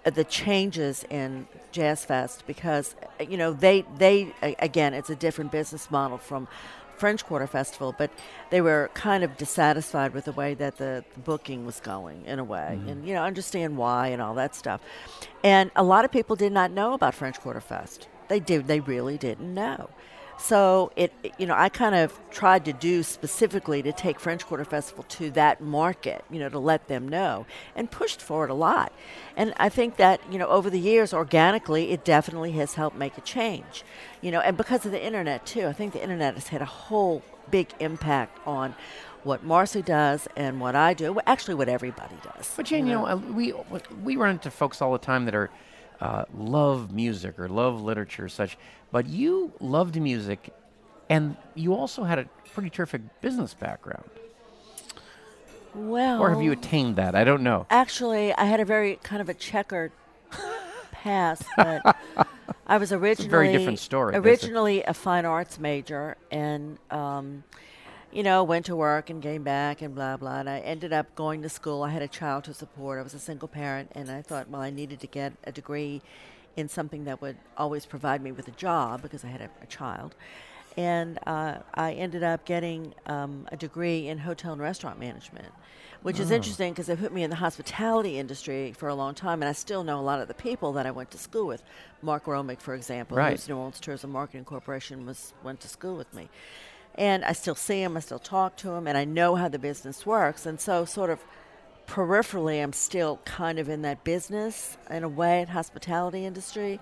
uh, 0.05 0.09
the 0.09 0.25
changes 0.25 1.05
in 1.09 1.47
Jazz 1.71 2.03
Fest 2.03 2.43
because 2.45 2.97
uh, 3.21 3.23
you 3.23 3.37
know 3.37 3.53
they 3.53 3.85
they 3.97 4.33
again 4.41 4.93
it's 4.93 5.09
a 5.09 5.15
different 5.15 5.53
business 5.53 5.89
model 5.89 6.17
from 6.17 6.45
French 6.97 7.25
Quarter 7.25 7.47
Festival, 7.47 7.93
but 7.97 8.11
they 8.49 8.61
were 8.61 8.89
kind 8.93 9.23
of 9.23 9.37
dissatisfied 9.37 10.13
with 10.13 10.25
the 10.25 10.31
way 10.31 10.53
that 10.55 10.77
the, 10.77 11.03
the 11.13 11.19
booking 11.19 11.65
was 11.65 11.79
going 11.79 12.25
in 12.25 12.39
a 12.39 12.43
way, 12.43 12.77
mm-hmm. 12.77 12.89
and 12.89 13.07
you 13.07 13.13
know 13.13 13.23
understand 13.23 13.77
why 13.77 14.07
and 14.07 14.21
all 14.21 14.35
that 14.35 14.55
stuff. 14.55 14.81
And 15.43 15.71
a 15.75 15.83
lot 15.83 16.05
of 16.05 16.11
people 16.11 16.35
did 16.35 16.51
not 16.51 16.71
know 16.71 16.93
about 16.93 17.13
French 17.13 17.39
Quarter 17.39 17.61
Fest. 17.61 18.07
They 18.27 18.39
did. 18.39 18.67
They 18.67 18.79
really 18.79 19.17
didn't 19.17 19.53
know. 19.53 19.89
So 20.37 20.91
it, 20.95 21.13
you 21.37 21.45
know, 21.45 21.55
I 21.55 21.69
kind 21.69 21.95
of 21.95 22.19
tried 22.29 22.65
to 22.65 22.73
do 22.73 23.03
specifically 23.03 23.81
to 23.81 23.91
take 23.93 24.19
French 24.19 24.45
Quarter 24.45 24.65
Festival 24.65 25.03
to 25.09 25.31
that 25.31 25.61
market, 25.61 26.23
you 26.29 26.39
know, 26.39 26.49
to 26.49 26.59
let 26.59 26.87
them 26.87 27.07
know, 27.07 27.45
and 27.75 27.89
pushed 27.89 28.21
for 28.21 28.43
it 28.43 28.49
a 28.51 28.53
lot. 28.53 28.91
And 29.37 29.53
I 29.57 29.69
think 29.69 29.97
that 29.97 30.21
you 30.31 30.37
know, 30.37 30.47
over 30.47 30.69
the 30.69 30.79
years, 30.79 31.13
organically, 31.13 31.91
it 31.91 32.03
definitely 32.03 32.51
has 32.53 32.75
helped 32.75 32.97
make 32.97 33.17
a 33.17 33.21
change. 33.21 33.83
You 34.21 34.31
know, 34.31 34.39
and 34.41 34.57
because 34.57 34.85
of 34.85 34.91
the 34.91 35.03
internet 35.03 35.45
too, 35.45 35.67
I 35.67 35.73
think 35.73 35.93
the 35.93 36.03
internet 36.03 36.35
has 36.35 36.49
had 36.49 36.61
a 36.61 36.65
whole 36.65 37.23
big 37.49 37.69
impact 37.79 38.39
on 38.45 38.75
what 39.23 39.43
Marcy 39.43 39.81
does 39.81 40.27
and 40.35 40.59
what 40.59 40.75
I 40.75 40.93
do. 40.93 41.13
Well, 41.13 41.23
actually, 41.25 41.55
what 41.55 41.69
everybody 41.69 42.15
does. 42.23 42.53
But 42.55 42.65
Jane, 42.65 42.85
you 42.85 42.93
know, 42.93 43.07
uh, 43.07 43.15
we 43.15 43.53
we 44.03 44.15
run 44.15 44.31
into 44.31 44.51
folks 44.51 44.81
all 44.81 44.91
the 44.91 44.99
time 44.99 45.25
that 45.25 45.35
are 45.35 45.49
uh, 46.01 46.25
love 46.37 46.91
music 46.91 47.39
or 47.39 47.47
love 47.47 47.81
literature, 47.81 48.25
or 48.25 48.29
such. 48.29 48.57
But 48.91 49.07
you 49.07 49.51
loved 49.59 49.99
music, 49.99 50.53
and 51.09 51.35
you 51.53 51.73
also 51.73 52.03
had 52.03 52.19
a 52.19 52.25
pretty 52.53 52.69
terrific 52.69 53.01
business 53.21 53.53
background. 53.53 54.09
well, 55.73 56.21
Or 56.21 56.29
have 56.29 56.41
you 56.41 56.51
attained 56.51 56.95
that? 56.95 57.15
I 57.15 57.23
don't 57.23 57.43
know. 57.43 57.65
Actually, 57.69 58.33
I 58.33 58.45
had 58.45 58.59
a 58.59 58.65
very 58.65 58.97
kind 59.03 59.21
of 59.21 59.29
a 59.29 59.33
checkered 59.33 59.91
past, 60.91 61.43
but 61.57 61.97
I 62.65 62.77
was 62.77 62.91
originally 62.93 63.27
a 63.27 63.29
very 63.29 63.51
different 63.51 63.79
story. 63.79 64.15
Originally 64.15 64.83
a 64.83 64.93
fine 64.93 65.25
arts 65.25 65.59
major, 65.59 66.15
and 66.31 66.77
um, 66.91 67.43
you 68.15 68.23
know, 68.23 68.45
went 68.45 68.65
to 68.65 68.77
work 68.77 69.09
and 69.09 69.21
came 69.21 69.43
back 69.43 69.81
and 69.81 69.93
blah 69.93 70.15
blah. 70.15 70.39
And 70.39 70.49
I 70.49 70.59
ended 70.59 70.93
up 70.93 71.13
going 71.15 71.41
to 71.41 71.49
school. 71.49 71.83
I 71.83 71.89
had 71.89 72.01
a 72.01 72.07
child 72.07 72.45
to 72.45 72.53
support. 72.53 72.97
I 72.97 73.01
was 73.01 73.13
a 73.13 73.19
single 73.19 73.49
parent, 73.49 73.91
and 73.93 74.09
I 74.09 74.21
thought, 74.21 74.49
well, 74.49 74.61
I 74.61 74.69
needed 74.69 75.01
to 75.01 75.07
get 75.07 75.33
a 75.43 75.51
degree 75.51 76.01
in 76.55 76.69
something 76.69 77.03
that 77.03 77.21
would 77.21 77.35
always 77.57 77.85
provide 77.85 78.23
me 78.23 78.31
with 78.31 78.47
a 78.47 78.51
job 78.51 79.01
because 79.01 79.25
I 79.25 79.27
had 79.27 79.41
a, 79.41 79.49
a 79.61 79.65
child. 79.65 80.15
And 80.77 81.19
uh, 81.27 81.57
I 81.73 81.91
ended 81.91 82.23
up 82.23 82.45
getting 82.45 82.93
um, 83.05 83.47
a 83.51 83.57
degree 83.57 84.07
in 84.07 84.17
hotel 84.19 84.53
and 84.53 84.61
restaurant 84.61 84.97
management, 84.97 85.47
which 86.01 86.19
is 86.19 86.31
interesting 86.31 86.71
because 86.71 86.87
it 86.87 86.99
put 86.99 87.13
me 87.13 87.23
in 87.23 87.29
the 87.29 87.35
hospitality 87.35 88.17
industry 88.17 88.73
for 88.77 88.87
a 88.87 88.95
long 88.95 89.13
time, 89.13 89.41
and 89.41 89.49
I 89.49 89.53
still 89.53 89.83
know 89.83 89.99
a 89.99 90.01
lot 90.11 90.21
of 90.21 90.29
the 90.29 90.33
people 90.33 90.71
that 90.73 90.85
I 90.85 90.91
went 90.91 91.11
to 91.11 91.17
school 91.17 91.47
with. 91.47 91.63
Mark 92.01 92.25
Romig, 92.25 92.61
for 92.61 92.75
example, 92.75 93.17
Right. 93.17 93.31
who's 93.31 93.49
New 93.49 93.57
Orleans 93.57 93.81
Tourism 93.81 94.11
Marketing 94.11 94.45
Corporation, 94.45 95.05
was 95.05 95.33
went 95.43 95.59
to 95.61 95.67
school 95.67 95.97
with 95.97 96.13
me, 96.13 96.29
and 96.95 97.23
I 97.25 97.33
still 97.33 97.55
see 97.55 97.81
him, 97.81 97.97
I 97.97 97.99
still 97.99 98.19
talk 98.19 98.55
to 98.57 98.71
him, 98.71 98.87
and 98.87 98.97
I 98.97 99.05
know 99.05 99.35
how 99.35 99.47
the 99.47 99.59
business 99.59 100.05
works, 100.05 100.45
and 100.45 100.59
so 100.59 100.85
sort 100.85 101.09
of 101.09 101.23
peripherally, 101.87 102.63
I'm 102.63 102.73
still 102.73 103.19
kind 103.25 103.59
of 103.59 103.69
in 103.69 103.83
that 103.83 104.03
business 104.03 104.77
in 104.89 105.03
a 105.03 105.09
way, 105.09 105.41
in 105.41 105.47
hospitality 105.49 106.25
industry. 106.25 106.79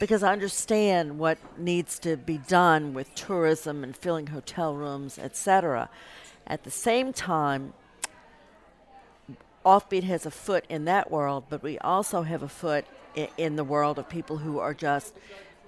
because 0.00 0.22
I 0.22 0.32
understand 0.32 1.18
what 1.18 1.36
needs 1.58 1.98
to 2.00 2.16
be 2.16 2.38
done 2.38 2.94
with 2.94 3.14
tourism 3.14 3.84
and 3.84 3.94
filling 3.94 4.28
hotel 4.28 4.74
rooms, 4.74 5.18
etc. 5.18 5.90
At 6.46 6.64
the 6.64 6.70
same 6.70 7.12
time, 7.12 7.74
Offbeat 9.64 10.04
has 10.04 10.24
a 10.24 10.30
foot 10.30 10.64
in 10.70 10.86
that 10.86 11.10
world, 11.10 11.44
but 11.50 11.62
we 11.62 11.78
also 11.80 12.22
have 12.22 12.42
a 12.42 12.48
foot 12.48 12.86
in, 13.36 13.56
the 13.56 13.64
world 13.64 13.98
of 13.98 14.08
people 14.08 14.38
who 14.38 14.58
are 14.58 14.72
just 14.72 15.14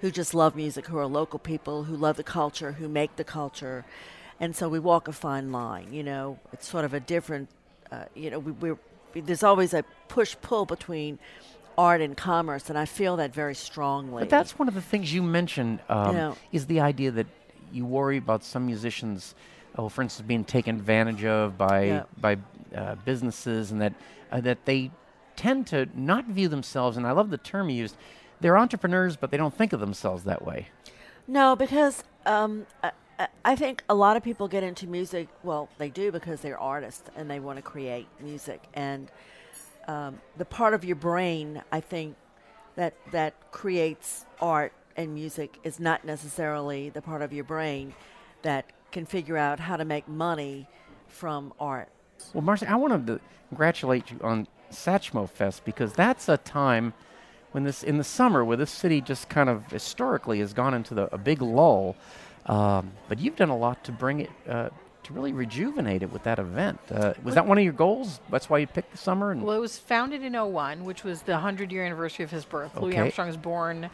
who 0.03 0.11
just 0.11 0.33
love 0.33 0.53
music, 0.53 0.87
who 0.87 0.97
are 0.97 1.07
local 1.07 1.39
people, 1.39 1.85
who 1.85 1.95
love 1.95 2.17
the 2.17 2.23
culture, 2.25 2.73
who 2.73 2.89
make 2.89 3.15
the 3.15 3.23
culture, 3.23 3.85
and 4.37 4.53
so 4.53 4.67
we 4.67 4.77
walk 4.77 5.07
a 5.07 5.13
fine 5.13 5.49
line. 5.53 5.93
You 5.93 6.03
know, 6.03 6.39
it's 6.51 6.67
sort 6.67 6.83
of 6.83 6.93
a 6.93 6.99
different. 6.99 7.47
Uh, 7.89 8.03
you 8.13 8.29
know, 8.29 8.39
we, 8.39 8.51
we're 8.51 8.77
there's 9.15 9.43
always 9.43 9.73
a 9.73 9.85
push 10.09 10.35
pull 10.41 10.65
between 10.65 11.19
art 11.77 12.01
and 12.01 12.17
commerce, 12.17 12.69
and 12.69 12.77
I 12.77 12.83
feel 12.83 13.15
that 13.15 13.33
very 13.33 13.55
strongly. 13.55 14.23
But 14.23 14.29
that's 14.29 14.59
one 14.59 14.67
of 14.67 14.73
the 14.73 14.81
things 14.81 15.13
you 15.13 15.23
mentioned 15.23 15.79
um, 15.87 16.07
You 16.07 16.13
know- 16.17 16.37
is 16.51 16.65
the 16.65 16.81
idea 16.81 17.11
that 17.11 17.27
you 17.71 17.85
worry 17.85 18.17
about 18.17 18.43
some 18.43 18.65
musicians, 18.65 19.35
oh, 19.77 19.87
for 19.87 20.01
instance, 20.01 20.27
being 20.27 20.43
taken 20.43 20.75
advantage 20.75 21.23
of 21.23 21.57
by 21.57 21.83
Yeah. 21.85 22.03
by 22.19 22.39
uh, 22.75 22.95
businesses, 23.05 23.71
and 23.71 23.79
that 23.79 23.93
uh, 24.33 24.41
that 24.41 24.65
they 24.65 24.91
tend 25.37 25.67
to 25.67 25.87
not 25.95 26.25
view 26.25 26.49
themselves. 26.49 26.97
And 26.97 27.07
I 27.07 27.11
love 27.11 27.29
the 27.29 27.37
term 27.37 27.69
you 27.69 27.77
used. 27.77 27.95
They're 28.43 28.57
entrepreneurs, 28.57 29.15
but 29.15 29.31
they 29.31 29.37
don't 29.37 29.55
think 29.55 29.71
of 29.71 29.79
themselves 29.79 30.25
that 30.25 30.43
way. 30.43 30.67
No, 31.29 31.55
because 31.55 32.03
um, 32.25 32.67
I, 32.83 32.91
I- 33.45 33.55
think 33.55 33.85
a 33.87 33.95
lot 33.95 34.17
of 34.17 34.23
people 34.23 34.49
get 34.49 34.63
into 34.63 34.85
music. 34.85 35.29
Well, 35.43 35.69
they 35.77 35.89
do 35.89 36.11
because 36.11 36.41
they're 36.41 36.59
artists 36.59 37.09
and 37.15 37.31
they 37.31 37.39
want 37.39 37.57
to 37.57 37.61
create 37.61 38.05
music. 38.19 38.61
And 38.73 39.09
um, 39.87 40.19
the 40.37 40.43
part 40.43 40.73
of 40.73 40.83
your 40.83 40.97
brain, 40.97 41.63
I 41.71 41.79
think, 41.79 42.17
that 42.75 42.95
that 43.13 43.33
creates 43.51 44.25
art 44.41 44.73
and 44.97 45.13
music 45.13 45.57
is 45.63 45.79
not 45.79 46.03
necessarily 46.03 46.89
the 46.89 47.01
part 47.01 47.21
of 47.21 47.31
your 47.31 47.45
brain 47.45 47.93
that 48.41 48.65
can 48.91 49.05
figure 49.05 49.37
out 49.37 49.57
how 49.61 49.77
to 49.77 49.85
make 49.85 50.05
money 50.09 50.67
from 51.07 51.53
art. 51.61 51.87
Well, 52.33 52.43
Marcy, 52.43 52.65
I 52.65 52.75
wanted 52.75 53.07
to 53.07 53.21
congratulate 53.47 54.11
you 54.11 54.19
on 54.21 54.47
Satchmo 54.69 55.29
Fest 55.29 55.63
because 55.63 55.93
that's 55.93 56.27
a 56.27 56.35
time 56.35 56.93
when 57.53 57.63
this 57.63 57.83
in 57.83 57.97
the 57.97 58.03
summer 58.03 58.43
where 58.43 58.57
this 58.57 58.71
city 58.71 58.99
just 58.99 59.29
kind 59.29 59.49
of 59.49 59.71
historically 59.71 60.39
has 60.39 60.53
gone 60.53 60.73
into 60.73 60.93
the, 60.93 61.13
a 61.13 61.17
big 61.17 61.41
lull. 61.41 61.95
Um, 62.45 62.91
but 63.07 63.19
you've 63.19 63.37
done 63.37 63.49
a 63.49 63.57
lot 63.57 63.83
to 63.85 63.91
bring 63.93 64.19
it 64.19 64.31
uh, 64.49 64.69
to 65.03 65.13
really 65.13 65.31
rejuvenate 65.33 66.03
it 66.03 66.11
with 66.11 66.23
that 66.23 66.39
event. 66.39 66.79
Uh, 66.91 67.13
was 67.23 67.35
that 67.35 67.45
one 67.45 67.57
of 67.57 67.63
your 67.63 67.73
goals? 67.73 68.19
That's 68.29 68.49
why 68.49 68.57
you 68.57 68.67
picked 68.67 68.91
the 68.91 68.97
summer. 68.97 69.31
And 69.31 69.43
Well, 69.43 69.55
it 69.55 69.61
was 69.61 69.77
founded 69.77 70.23
in 70.23 70.33
01, 70.33 70.83
which 70.83 71.03
was 71.03 71.21
the 71.21 71.33
100 71.33 71.71
year 71.71 71.85
anniversary 71.85 72.23
of 72.23 72.31
his 72.31 72.45
birth. 72.45 72.75
Louis 72.77 72.97
Armstrong 72.97 73.27
was 73.27 73.37
born 73.37 73.85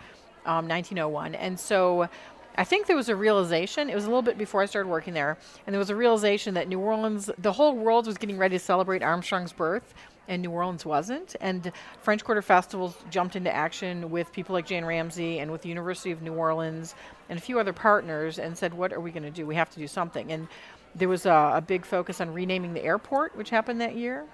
um, 0.46 0.68
1901. 0.68 1.36
And 1.36 1.60
so 1.60 2.10
I 2.56 2.64
think 2.64 2.88
there 2.88 2.96
was 2.96 3.10
a 3.10 3.16
realization, 3.16 3.90
it 3.90 3.96
was 3.96 4.06
a 4.06 4.08
little 4.08 4.22
bit 4.22 4.38
before 4.38 4.62
I 4.62 4.66
started 4.66 4.90
working 4.90 5.14
there, 5.14 5.38
and 5.66 5.74
there 5.74 5.80
was 5.80 5.90
a 5.90 5.96
realization 5.96 6.56
that 6.56 6.68
New 6.68 6.80
Orleans, 6.80 7.30
the 7.38 7.54
whole 7.54 7.76
world 7.76 8.08
was 8.08 8.18
getting 8.18 8.38
ready 8.38 8.58
to 8.58 8.64
celebrate 8.64 9.02
Armstrong's 9.02 9.54
birth. 9.54 9.94
And 10.30 10.42
New 10.42 10.52
Orleans 10.52 10.86
wasn't. 10.86 11.36
And 11.42 11.72
French 12.02 12.24
Quarter 12.24 12.42
Festivals 12.42 12.96
jumped 13.10 13.36
into 13.36 13.54
action 13.54 14.10
with 14.10 14.32
people 14.32 14.54
like 14.54 14.66
Jane 14.66 14.86
Ramsey 14.86 15.40
and 15.40 15.52
with 15.52 15.64
the 15.64 15.70
University 15.70 16.12
of 16.12 16.22
New 16.22 16.34
Orleans 16.34 16.96
and 17.28 17.38
a 17.38 17.42
few 17.42 17.60
other 17.60 17.74
partners 17.74 18.40
and 18.40 18.58
said, 18.58 18.74
What 18.74 18.94
are 18.94 19.02
we 19.02 19.12
going 19.12 19.24
to 19.24 19.32
do? 19.32 19.46
We 19.46 19.56
have 19.56 19.70
to 19.72 19.80
do 19.80 19.88
something. 19.88 20.32
And 20.32 20.48
there 20.96 21.10
was 21.10 21.26
a, 21.26 21.54
a 21.56 21.62
big 21.62 21.86
focus 21.86 22.22
on 22.22 22.34
renaming 22.34 22.74
the 22.74 22.84
airport, 22.84 23.36
which 23.36 23.50
happened 23.50 23.82
that 23.82 23.96
year. 23.96 24.26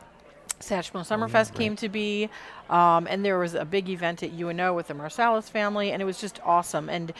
Satchmo 0.59 1.01
Summerfest 1.01 1.53
came 1.53 1.75
to 1.77 1.89
be, 1.89 2.29
um, 2.69 3.07
and 3.09 3.25
there 3.25 3.37
was 3.37 3.55
a 3.55 3.65
big 3.65 3.89
event 3.89 4.23
at 4.23 4.31
UNO 4.31 4.73
with 4.73 4.87
the 4.87 4.93
Marsalis 4.93 5.49
family, 5.49 5.91
and 5.91 6.01
it 6.01 6.05
was 6.05 6.19
just 6.19 6.39
awesome. 6.45 6.89
And 6.89 7.11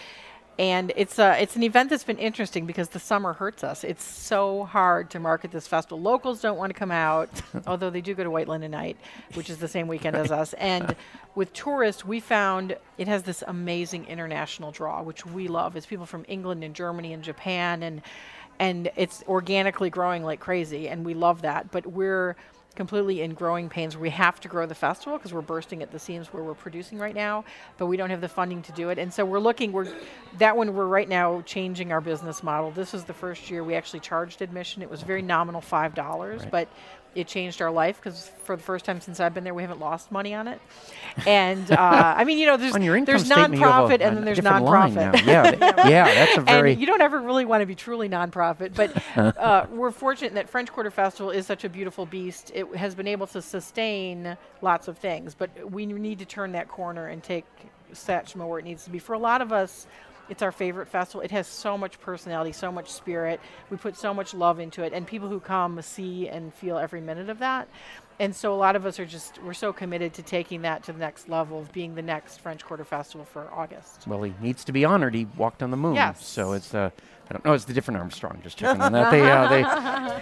and 0.57 0.93
it's 0.95 1.19
a, 1.19 1.41
it's 1.41 1.55
an 1.57 1.63
event 1.63 1.89
that's 1.89 2.05
been 2.05 2.17
interesting 2.17 2.65
because 2.65 2.89
the 2.89 2.99
summer 2.99 3.33
hurts 3.33 3.63
us. 3.63 3.83
It's 3.83 4.03
so 4.03 4.63
hard 4.63 5.09
to 5.09 5.19
market 5.19 5.51
this 5.51 5.67
festival. 5.67 5.99
Locals 5.99 6.39
don't 6.39 6.57
want 6.57 6.71
to 6.71 6.79
come 6.79 6.91
out, 6.91 7.29
although 7.67 7.89
they 7.89 8.01
do 8.01 8.13
go 8.13 8.23
to 8.23 8.31
White 8.31 8.47
Linen 8.47 8.71
Night, 8.71 8.97
which 9.33 9.49
is 9.49 9.57
the 9.57 9.67
same 9.67 9.87
weekend 9.87 10.15
as 10.15 10.31
us. 10.31 10.53
And 10.53 10.95
with 11.35 11.51
tourists, 11.51 12.05
we 12.05 12.21
found 12.21 12.77
it 12.97 13.07
has 13.09 13.23
this 13.23 13.43
amazing 13.45 14.05
international 14.05 14.71
draw, 14.71 15.03
which 15.03 15.25
we 15.25 15.49
love. 15.49 15.75
It's 15.75 15.85
people 15.85 16.05
from 16.05 16.23
England 16.29 16.63
and 16.63 16.73
Germany 16.73 17.11
and 17.11 17.23
Japan, 17.23 17.83
and 17.83 18.01
and 18.57 18.89
it's 18.95 19.21
organically 19.27 19.89
growing 19.89 20.23
like 20.23 20.39
crazy, 20.39 20.87
and 20.87 21.05
we 21.05 21.13
love 21.13 21.41
that. 21.41 21.71
But 21.71 21.85
we're 21.85 22.37
completely 22.75 23.21
in 23.21 23.33
growing 23.33 23.69
pains. 23.69 23.97
We 23.97 24.09
have 24.11 24.39
to 24.41 24.47
grow 24.47 24.65
the 24.65 24.75
festival 24.75 25.17
because 25.17 25.33
we're 25.33 25.41
bursting 25.41 25.81
at 25.81 25.91
the 25.91 25.99
seams 25.99 26.27
where 26.33 26.43
we're 26.43 26.53
producing 26.53 26.97
right 26.99 27.15
now, 27.15 27.45
but 27.77 27.87
we 27.87 27.97
don't 27.97 28.09
have 28.09 28.21
the 28.21 28.29
funding 28.29 28.61
to 28.63 28.71
do 28.73 28.89
it. 28.89 28.97
And 28.99 29.13
so 29.13 29.25
we're 29.25 29.39
looking. 29.39 29.71
We're 29.71 29.87
that 30.37 30.55
one. 30.55 30.73
We're 30.73 30.87
right 30.87 31.07
now 31.09 31.41
changing 31.41 31.91
our 31.91 32.01
business 32.01 32.43
model. 32.43 32.71
This 32.71 32.93
is 32.93 33.05
the 33.05 33.13
first 33.13 33.49
year 33.49 33.63
we 33.63 33.75
actually 33.75 34.01
charged 34.01 34.41
admission. 34.41 34.81
It 34.81 34.89
was 34.89 35.01
very 35.01 35.21
nominal, 35.21 35.61
five 35.61 35.95
dollars, 35.95 36.41
Right. 36.43 36.51
but 36.51 36.67
it 37.15 37.27
changed 37.27 37.61
our 37.61 37.71
life 37.71 37.99
because 38.01 38.29
for 38.43 38.55
the 38.55 38.61
first 38.61 38.85
time 38.85 38.99
since 38.99 39.19
I've 39.19 39.33
been 39.33 39.43
there, 39.43 39.53
we 39.53 39.63
haven't 39.63 39.79
lost 39.79 40.11
money 40.11 40.33
on 40.33 40.47
it. 40.47 40.61
And 41.25 41.71
uh, 41.71 42.15
I 42.17 42.25
mean, 42.25 42.37
you 42.37 42.45
know, 42.45 42.57
there's 42.57 42.73
there's 42.73 42.83
you 42.83 42.93
a- 42.93 43.37
nonprofit 43.37 44.01
and 44.01 44.17
then 44.17 44.25
there's 44.25 44.39
nonprofit. 44.39 45.25
Yeah, 45.25 45.55
yeah, 45.87 46.13
that's 46.13 46.37
a 46.37 46.41
very. 46.41 46.73
And 46.73 46.81
you 46.81 46.85
don't 46.85 47.01
ever 47.01 47.21
really 47.21 47.45
want 47.45 47.61
to 47.61 47.65
be 47.65 47.75
truly 47.75 48.09
nonprofit, 48.09 48.75
but 48.75 49.01
uh, 49.37 49.65
we're 49.71 49.91
fortunate 49.91 50.33
that 50.33 50.49
French 50.49 50.71
Quarter 50.71 50.91
Festival 50.91 51.31
is 51.31 51.47
such 51.47 51.63
a 51.63 51.69
beautiful 51.69 52.05
beast. 52.05 52.51
It 52.53 52.75
has 52.75 52.93
been 52.93 53.07
able 53.07 53.27
to 53.27 53.41
sustain 53.41 54.37
lots 54.61 54.87
of 54.87 54.97
things, 54.97 55.33
but 55.33 55.49
we 55.71 55.85
need 55.85 56.19
to 56.19 56.25
turn 56.25 56.51
that 56.51 56.67
corner 56.67 57.07
and 57.07 57.23
take 57.23 57.45
Satchmo 57.93 58.47
where 58.47 58.59
it 58.59 58.65
needs 58.65 58.83
to 58.83 58.89
be. 58.89 58.99
For 58.99 59.13
a 59.13 59.19
lot 59.19 59.41
of 59.41 59.51
us, 59.51 59.87
it's 60.29 60.41
our 60.41 60.51
favorite 60.51 60.87
festival. 60.87 61.21
It 61.21 61.31
has 61.31 61.47
so 61.47 61.77
much 61.77 61.99
personality, 61.99 62.51
so 62.51 62.71
much 62.71 62.91
spirit. 62.91 63.39
We 63.69 63.77
put 63.77 63.95
so 63.95 64.13
much 64.13 64.33
love 64.33 64.59
into 64.59 64.83
it, 64.83 64.93
and 64.93 65.05
people 65.05 65.29
who 65.29 65.39
come 65.39 65.81
see 65.81 66.27
and 66.29 66.53
feel 66.53 66.77
every 66.77 67.01
minute 67.01 67.29
of 67.29 67.39
that. 67.39 67.67
And 68.17 68.33
so 68.33 68.53
a 68.53 68.55
lot 68.55 68.77
of 68.77 68.85
us 68.85 68.97
are 68.99 69.05
just 69.05 69.41
we're 69.43 69.53
so 69.53 69.73
committed 69.73 70.13
to 70.13 70.23
taking 70.23 70.61
that 70.61 70.83
to 70.83 70.93
the 70.93 70.99
next 70.99 71.27
level 71.27 71.59
of 71.59 71.71
being 71.73 71.95
the 71.95 72.01
next 72.01 72.39
French 72.39 72.63
Quarter 72.63 72.85
Festival 72.85 73.25
for 73.25 73.49
August. 73.53 74.07
well, 74.07 74.23
he 74.23 74.33
needs 74.41 74.63
to 74.65 74.71
be 74.71 74.85
honored. 74.85 75.13
He 75.13 75.27
walked 75.35 75.61
on 75.61 75.69
the 75.69 75.77
moon. 75.77 75.95
Yes. 75.95 76.25
So 76.25 76.53
it's 76.53 76.73
uh, 76.73 76.91
I 77.29 77.33
don't 77.33 77.43
know. 77.43 77.53
It's 77.53 77.65
the 77.65 77.73
different 77.73 77.99
Armstrong. 77.99 78.39
Just 78.41 78.57
checking 78.57 78.81
on 78.81 78.93
that. 78.93 79.11
They, 79.11 79.29
uh, 79.29 79.49
they. 79.49 79.63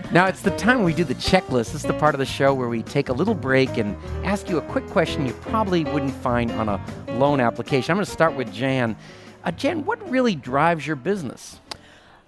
Now 0.11 0.27
it's 0.27 0.41
the 0.41 0.55
time 0.57 0.83
we 0.83 0.93
do 0.93 1.03
the 1.03 1.15
checklist. 1.15 1.71
This 1.71 1.75
is 1.75 1.83
the 1.83 1.93
part 1.93 2.15
of 2.15 2.19
the 2.19 2.25
show 2.25 2.53
where 2.53 2.69
we 2.69 2.81
take 2.81 3.09
a 3.09 3.13
little 3.13 3.33
break 3.35 3.77
and 3.77 3.95
ask 4.25 4.49
you 4.49 4.57
a 4.57 4.61
quick 4.61 4.87
question 4.87 5.25
you 5.27 5.33
probably 5.33 5.83
wouldn't 5.83 6.13
find 6.13 6.51
on 6.53 6.69
a 6.69 6.83
loan 7.09 7.39
application. 7.39 7.91
I'm 7.91 7.97
going 7.97 8.05
to 8.05 8.11
start 8.11 8.35
with 8.35 8.51
Jan. 8.53 8.95
Uh, 9.43 9.51
Jan, 9.51 9.85
what 9.85 10.09
really 10.09 10.35
drives 10.35 10.87
your 10.87 10.95
business? 10.95 11.59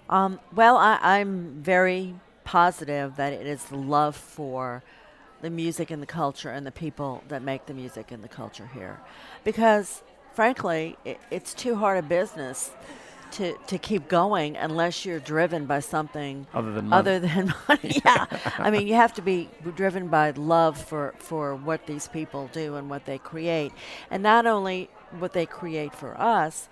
Um, 0.08 0.38
well, 0.54 0.76
I, 0.76 0.98
I'm 1.02 1.62
very 1.62 2.14
positive 2.44 3.16
that 3.16 3.32
it 3.32 3.46
is 3.46 3.64
the 3.64 3.76
love 3.76 4.14
for 4.14 4.82
the 5.40 5.50
music 5.50 5.90
and 5.90 6.00
the 6.02 6.06
culture 6.06 6.50
and 6.50 6.66
the 6.66 6.70
people 6.72 7.22
that 7.28 7.42
make 7.42 7.66
the 7.66 7.74
music 7.74 8.10
and 8.12 8.22
the 8.22 8.28
culture 8.28 8.68
here. 8.72 9.00
Because, 9.44 10.02
frankly, 10.34 10.96
it, 11.04 11.18
it's 11.30 11.54
too 11.54 11.74
hard 11.76 11.98
a 11.98 12.02
business 12.02 12.70
to, 13.32 13.54
to 13.66 13.78
keep 13.78 14.08
going 14.08 14.56
unless 14.56 15.04
you're 15.04 15.18
driven 15.18 15.66
by 15.66 15.80
something 15.80 16.46
Other 16.54 16.72
than 16.72 16.88
money. 16.88 16.98
other 17.00 17.18
than 17.20 17.54
money. 17.68 18.00
yeah. 18.04 18.26
I 18.58 18.70
mean, 18.70 18.86
you 18.86 18.94
have 18.94 19.12
to 19.14 19.22
be 19.22 19.48
driven 19.74 20.08
by 20.08 20.30
love 20.30 20.78
for, 20.80 21.14
for 21.18 21.56
what 21.56 21.86
these 21.86 22.06
people 22.08 22.48
do 22.52 22.76
and 22.76 22.88
what 22.88 23.04
they 23.04 23.18
create. 23.18 23.72
And 24.10 24.22
not 24.22 24.46
only 24.46 24.88
what 25.18 25.32
they 25.32 25.44
create 25.46 25.94
for 25.94 26.18
us, 26.20 26.68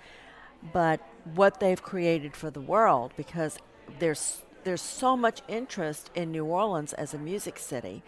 but 0.73 1.01
what 1.35 1.61
they've 1.61 1.83
created 1.83 2.37
for 2.37 2.51
the 2.51 2.61
world 2.61 3.13
because 3.17 3.59
there's 3.99 4.43
there's 4.65 4.81
so 4.81 5.17
much 5.17 5.43
interest 5.47 6.11
in 6.15 6.33
New 6.33 6.47
Orleans 6.47 6.95
as 6.95 7.13
a 7.13 7.19
music 7.19 7.59
city, 7.59 8.03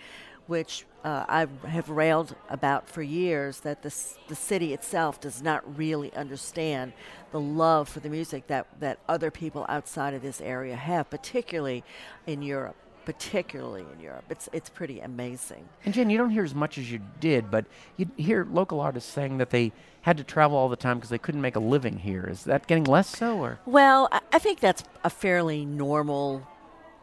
which 0.46 0.86
uh, 1.04 1.24
I 1.28 1.46
have 1.68 1.90
railed 1.90 2.34
about 2.48 2.88
for 2.88 3.02
years 3.02 3.60
that 3.60 3.82
the 3.82 3.94
the 4.28 4.34
city 4.34 4.72
itself 4.72 5.20
does 5.20 5.42
not 5.42 5.76
really 5.76 6.12
understand 6.14 6.94
the 7.30 7.40
love 7.40 7.88
for 7.88 8.00
the 8.00 8.08
music 8.08 8.46
that 8.46 8.66
that 8.80 8.98
other 9.08 9.30
people 9.30 9.66
outside 9.68 10.14
of 10.14 10.22
this 10.22 10.40
area 10.40 10.76
have, 10.76 11.10
particularly 11.10 11.84
in 12.26 12.42
Europe. 12.42 12.76
Particularly 13.06 13.86
in 13.94 14.00
Europe, 14.00 14.24
it's 14.28 14.48
it's 14.52 14.68
pretty 14.68 15.00
amazing. 15.00 15.64
And 15.84 15.94
Jen, 15.94 16.10
you 16.10 16.18
don't 16.18 16.30
hear 16.30 16.44
as 16.44 16.54
much 16.54 16.76
as 16.76 16.90
you 16.90 17.00
did, 17.20 17.50
but 17.50 17.64
you 17.96 18.10
hear 18.16 18.46
local 18.50 18.80
artists 18.80 19.10
saying 19.10 19.38
that 19.38 19.50
they 19.50 19.72
had 20.02 20.18
to 20.18 20.24
travel 20.24 20.58
all 20.58 20.68
the 20.68 20.76
time 20.76 20.98
because 20.98 21.10
they 21.10 21.18
couldn't 21.18 21.40
make 21.40 21.56
a 21.56 21.60
living 21.60 21.98
here. 21.98 22.26
Is 22.28 22.44
that 22.44 22.66
getting 22.66 22.84
less 22.84 23.08
so, 23.08 23.38
or 23.38 23.58
Well, 23.64 24.08
I, 24.12 24.20
I 24.32 24.38
think 24.38 24.60
that's 24.60 24.84
a 25.04 25.10
fairly 25.10 25.64
normal 25.64 26.46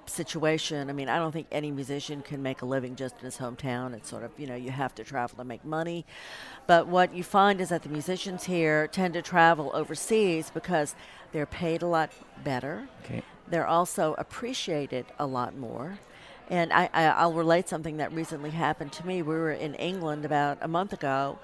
situation. 0.06 0.90
I 0.90 0.94
mean, 0.94 1.10
I 1.10 1.18
don't 1.18 1.32
think 1.32 1.48
any 1.52 1.72
musician 1.72 2.22
can 2.22 2.42
make 2.42 2.62
a 2.62 2.66
living 2.66 2.96
just 2.96 3.16
in 3.20 3.26
his 3.26 3.38
hometown. 3.38 3.94
It's 3.94 4.10
sort 4.10 4.24
of, 4.24 4.32
you 4.38 4.48
know, 4.48 4.56
you 4.56 4.72
have 4.72 4.94
to 4.96 5.04
travel 5.04 5.38
to 5.38 5.44
make 5.44 5.64
money. 5.66 6.06
But 6.68 6.88
what 6.88 7.14
you 7.14 7.24
find 7.24 7.62
is 7.62 7.70
that 7.70 7.84
the 7.84 7.90
musicians 7.90 8.44
here 8.44 8.88
tend 8.88 9.14
to 9.16 9.22
travel 9.22 9.72
overseas 9.74 10.52
because 10.54 10.96
they're 11.32 11.46
paid 11.46 11.82
a 11.82 11.88
lot 11.88 12.12
better. 12.44 12.88
okay? 13.06 13.24
They're 13.48 13.68
also 13.68 14.16
appreciated 14.18 15.06
a 15.20 15.26
lot 15.26 15.56
more. 15.56 16.00
And 16.50 16.74
I, 16.74 16.90
I, 16.94 17.06
I'll 17.06 17.34
relate 17.34 17.70
something 17.70 17.98
that 17.98 18.12
recently 18.12 18.50
happened 18.50 18.92
to 18.94 19.08
me. 19.08 19.22
We 19.22 19.36
were 19.36 19.52
in 19.52 19.76
England 19.76 20.26
about 20.26 20.58
a 20.62 20.68
month 20.68 20.94
ago, 20.94 21.40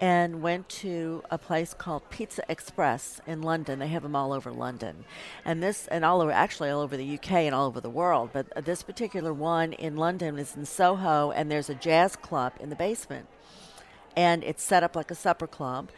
and 0.00 0.40
went 0.40 0.66
to 0.68 1.22
a 1.30 1.36
place 1.36 1.74
called 1.74 2.08
Pizza 2.08 2.42
Express 2.48 3.20
in 3.26 3.42
London. 3.42 3.78
They 3.78 3.88
have 3.88 4.02
them 4.02 4.16
all 4.16 4.32
over 4.32 4.50
London, 4.50 5.04
and 5.44 5.62
this 5.62 5.86
and 5.88 6.04
all 6.04 6.22
over 6.22 6.32
actually 6.32 6.70
all 6.70 6.80
over 6.80 6.96
the 6.96 7.14
UK 7.14 7.32
and 7.32 7.54
all 7.54 7.66
over 7.66 7.80
the 7.80 7.90
world. 7.90 8.30
But 8.32 8.64
this 8.64 8.82
particular 8.82 9.34
one 9.34 9.74
in 9.74 9.96
London 9.96 10.38
is 10.38 10.56
in 10.56 10.64
Soho, 10.64 11.30
and 11.32 11.50
there's 11.50 11.68
a 11.68 11.74
jazz 11.74 12.16
club 12.16 12.54
in 12.58 12.70
the 12.70 12.76
basement, 12.76 13.26
and 14.16 14.42
it's 14.42 14.62
set 14.62 14.82
up 14.82 14.96
like 14.96 15.10
a 15.10 15.14
supper 15.14 15.46
club. 15.46 15.90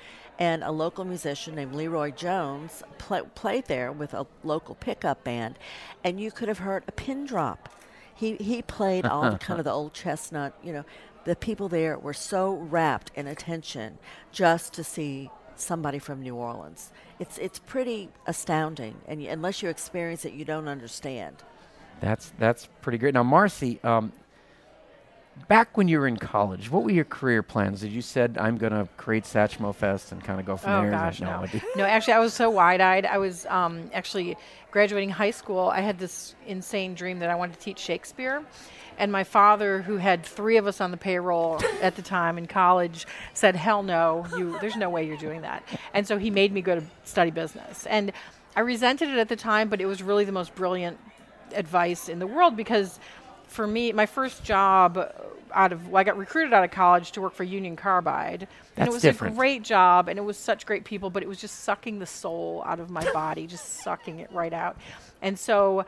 And 0.43 0.65
a 0.65 0.73
local 0.73 1.05
musician 1.05 1.55
named 1.55 1.73
Leroy 1.73 2.11
Jones 2.11 2.83
pl- 2.99 3.27
played 3.37 3.67
there 3.67 3.93
with 3.93 4.13
a 4.13 4.27
local 4.43 4.75
pickup 4.75 5.23
band, 5.23 5.57
and 6.03 6.19
you 6.21 6.33
could 6.33 6.49
have 6.49 6.59
heard 6.59 6.83
a 6.89 6.93
pin 6.93 7.27
drop. 7.27 7.69
He 8.13 8.35
he 8.39 8.61
played 8.61 9.07
all 9.07 9.31
the 9.31 9.39
kind 9.39 9.61
of 9.61 9.65
the 9.71 9.71
old 9.71 9.95
chestnut, 9.95 10.53
you 10.61 10.73
know, 10.73 10.85
the 11.27 11.37
people 11.37 11.69
there 11.69 11.97
were 11.97 12.13
so 12.13 12.55
wrapped 12.55 13.13
in 13.15 13.29
attention 13.29 13.99
just 14.33 14.73
to 14.73 14.83
see 14.83 15.31
somebody 15.55 16.01
from 16.01 16.21
New 16.21 16.35
Orleans. 16.35 16.91
It's 17.21 17.39
it's 17.39 17.61
pretty 17.61 18.09
astounding, 18.27 18.97
and 19.07 19.21
y- 19.21 19.29
unless 19.29 19.63
you 19.63 19.69
experience 19.69 20.25
it, 20.25 20.33
you 20.33 20.45
don't 20.45 20.67
understand. 20.67 21.37
That's 22.01 22.33
that's 22.37 22.69
pretty 22.81 22.99
great. 22.99 23.15
Now, 23.15 23.23
Marcy, 23.23 23.79
um, 23.85 24.13
back 25.49 25.77
when 25.77 25.89
you 25.89 25.99
were 25.99 26.07
in 26.07 26.17
college, 26.17 26.71
what 26.71 26.83
were 26.85 26.91
your 26.91 27.05
career 27.05 27.43
plans? 27.43 27.81
Did 27.81 27.93
you 27.93 28.03
said 28.03 28.39
I'm 28.39 28.57
going 28.59 28.73
to 28.73 28.89
create 28.97 29.25
Satchmo 29.25 29.75
Fest 29.75 30.13
and 30.13 30.23
kind 30.23 30.39
of 30.41 30.47
go 30.47 30.57
from 30.57 30.73
Oh 30.73 30.81
there? 30.83 30.91
gosh, 30.91 31.21
that- 31.21 31.53
no. 31.55 31.61
No, 31.77 31.85
actually, 31.85 32.15
I 32.15 32.19
was 32.21 32.35
so 32.35 32.51
wide-eyed. 32.51 33.07
I 33.07 33.19
was 33.19 33.47
um, 33.47 33.91
actually 33.93 34.37
graduating 34.71 35.11
high 35.11 35.31
school. 35.31 35.69
I 35.69 35.81
had 35.81 35.99
this 35.99 36.35
insane 36.47 36.95
dream 36.95 37.19
that 37.21 37.31
I 37.31 37.35
wanted 37.35 37.55
to 37.55 37.61
teach 37.61 37.79
Shakespeare, 37.79 38.43
and 38.99 39.11
my 39.11 39.25
father, 39.25 39.81
who 39.83 39.97
had 39.97 40.23
three 40.25 40.59
of 40.59 40.67
us 40.67 40.81
on 40.81 40.91
the 40.91 40.97
payroll 40.99 41.61
at 41.81 41.97
the 41.97 42.03
time 42.03 42.37
in 42.39 42.47
college, 42.47 43.07
said, 43.35 43.57
"Hell 43.57 43.83
no, 43.83 44.27
you. 44.37 44.59
There's 44.61 44.77
no 44.77 44.91
way 44.91 45.07
you're 45.07 45.17
doing 45.17 45.41
that." 45.43 45.63
And 45.95 46.07
so 46.07 46.19
he 46.19 46.31
made 46.31 46.53
me 46.53 46.61
go 46.61 46.75
to 46.77 46.85
study 47.05 47.31
business, 47.31 47.87
and 47.87 48.13
I 48.55 48.61
resented 48.61 49.09
it 49.09 49.17
at 49.19 49.29
the 49.31 49.37
time, 49.37 49.69
but 49.71 49.81
it 49.81 49.87
was 49.87 50.03
really 50.03 50.25
the 50.27 50.33
most 50.33 50.55
brilliant 50.55 50.99
advice 51.55 52.09
in 52.09 52.19
the 52.19 52.27
world 52.27 52.57
because 52.57 52.99
for 53.53 53.67
me, 53.67 53.93
my 53.93 54.07
first 54.07 54.43
job 54.45 54.97
uh, 54.97 55.09
out 55.53 55.73
of 55.73 55.89
well, 55.89 56.01
I 56.01 56.05
got 56.05 56.17
recruited 56.17 56.53
out 56.53 56.65
of 56.65 56.71
college 56.71 57.13
to 57.13 57.21
work 57.21 57.35
for 57.35 57.45
Union 57.45 57.77
Carbide, 57.77 58.49
and 58.77 58.89
it 58.89 58.93
was 58.93 59.03
different. 59.03 59.35
a 59.35 59.37
great 59.37 59.63
job, 59.63 60.09
and 60.09 60.19
it 60.19 60.23
was 60.23 60.37
such 60.37 60.67
great 60.67 60.85
people, 60.85 61.11
but 61.11 61.23
it 61.23 61.29
was 61.29 61.41
just 61.41 61.61
sucking 61.61 61.99
the 61.99 62.07
soul 62.07 62.63
out 62.67 62.81
of 62.81 62.91
my 62.91 63.11
body, 63.13 63.47
just 63.47 63.83
sucking 63.83 64.21
it 64.21 64.33
right 64.33 64.53
out. 64.53 64.77
And 65.21 65.39
so, 65.39 65.85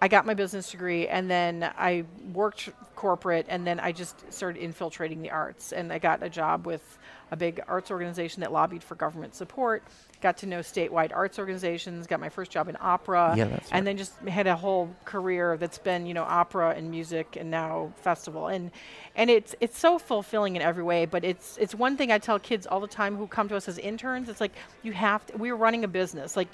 I 0.00 0.06
got 0.06 0.24
my 0.24 0.34
business 0.34 0.70
degree, 0.70 1.08
and 1.08 1.28
then 1.28 1.70
I 1.76 2.04
worked 2.32 2.70
corporate, 2.94 3.46
and 3.48 3.66
then 3.66 3.80
I 3.80 3.90
just 3.90 4.32
started 4.32 4.62
infiltrating 4.62 5.20
the 5.22 5.30
arts, 5.30 5.72
and 5.72 5.92
I 5.92 5.98
got 5.98 6.22
a 6.22 6.28
job 6.28 6.66
with 6.66 6.98
a 7.30 7.36
big 7.36 7.60
arts 7.66 7.90
organization 7.90 8.40
that 8.42 8.52
lobbied 8.52 8.82
for 8.82 8.94
government 8.94 9.34
support. 9.34 9.82
Got 10.20 10.38
to 10.38 10.46
know 10.46 10.58
statewide 10.60 11.12
arts 11.14 11.38
organizations. 11.38 12.06
Got 12.08 12.18
my 12.18 12.28
first 12.28 12.50
job 12.50 12.68
in 12.68 12.76
opera, 12.80 13.34
Yeah, 13.36 13.44
that's 13.44 13.70
right. 13.70 13.78
and 13.78 13.86
then 13.86 13.96
just 13.96 14.12
had 14.26 14.48
a 14.48 14.56
whole 14.56 14.94
career 15.04 15.56
that's 15.56 15.78
been 15.78 16.06
you 16.06 16.14
know 16.14 16.24
opera 16.24 16.74
and 16.76 16.90
music 16.90 17.36
and 17.38 17.50
now 17.50 17.92
festival 17.96 18.48
and 18.48 18.72
and 19.14 19.30
it's 19.30 19.54
it's 19.60 19.78
so 19.78 19.96
fulfilling 19.98 20.56
in 20.56 20.62
every 20.62 20.82
way 20.82 21.06
but 21.06 21.24
it's 21.24 21.56
it's 21.58 21.74
one 21.74 21.96
thing 21.96 22.10
i 22.10 22.18
tell 22.18 22.38
kids 22.38 22.66
all 22.66 22.80
the 22.80 22.86
time 22.88 23.16
who 23.16 23.26
come 23.28 23.48
to 23.48 23.54
us 23.56 23.68
as 23.68 23.78
interns 23.78 24.28
it's 24.28 24.40
like 24.40 24.52
you 24.82 24.92
have 24.92 25.24
to 25.26 25.36
we're 25.36 25.54
running 25.56 25.84
a 25.84 25.88
business 25.88 26.36
like 26.36 26.48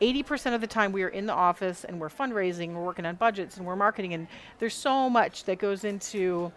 80% 0.00 0.54
of 0.54 0.60
the 0.60 0.68
time 0.68 0.92
we 0.92 1.02
are 1.02 1.08
in 1.08 1.26
the 1.26 1.32
office 1.32 1.82
and 1.84 2.00
we're 2.00 2.08
fundraising 2.08 2.72
we're 2.72 2.84
working 2.84 3.04
on 3.04 3.16
budgets 3.16 3.56
and 3.56 3.66
we're 3.66 3.74
marketing 3.74 4.14
and 4.14 4.28
there's 4.60 4.74
so 4.74 5.10
much 5.10 5.42
that 5.44 5.58
goes 5.58 5.82
into 5.84 6.52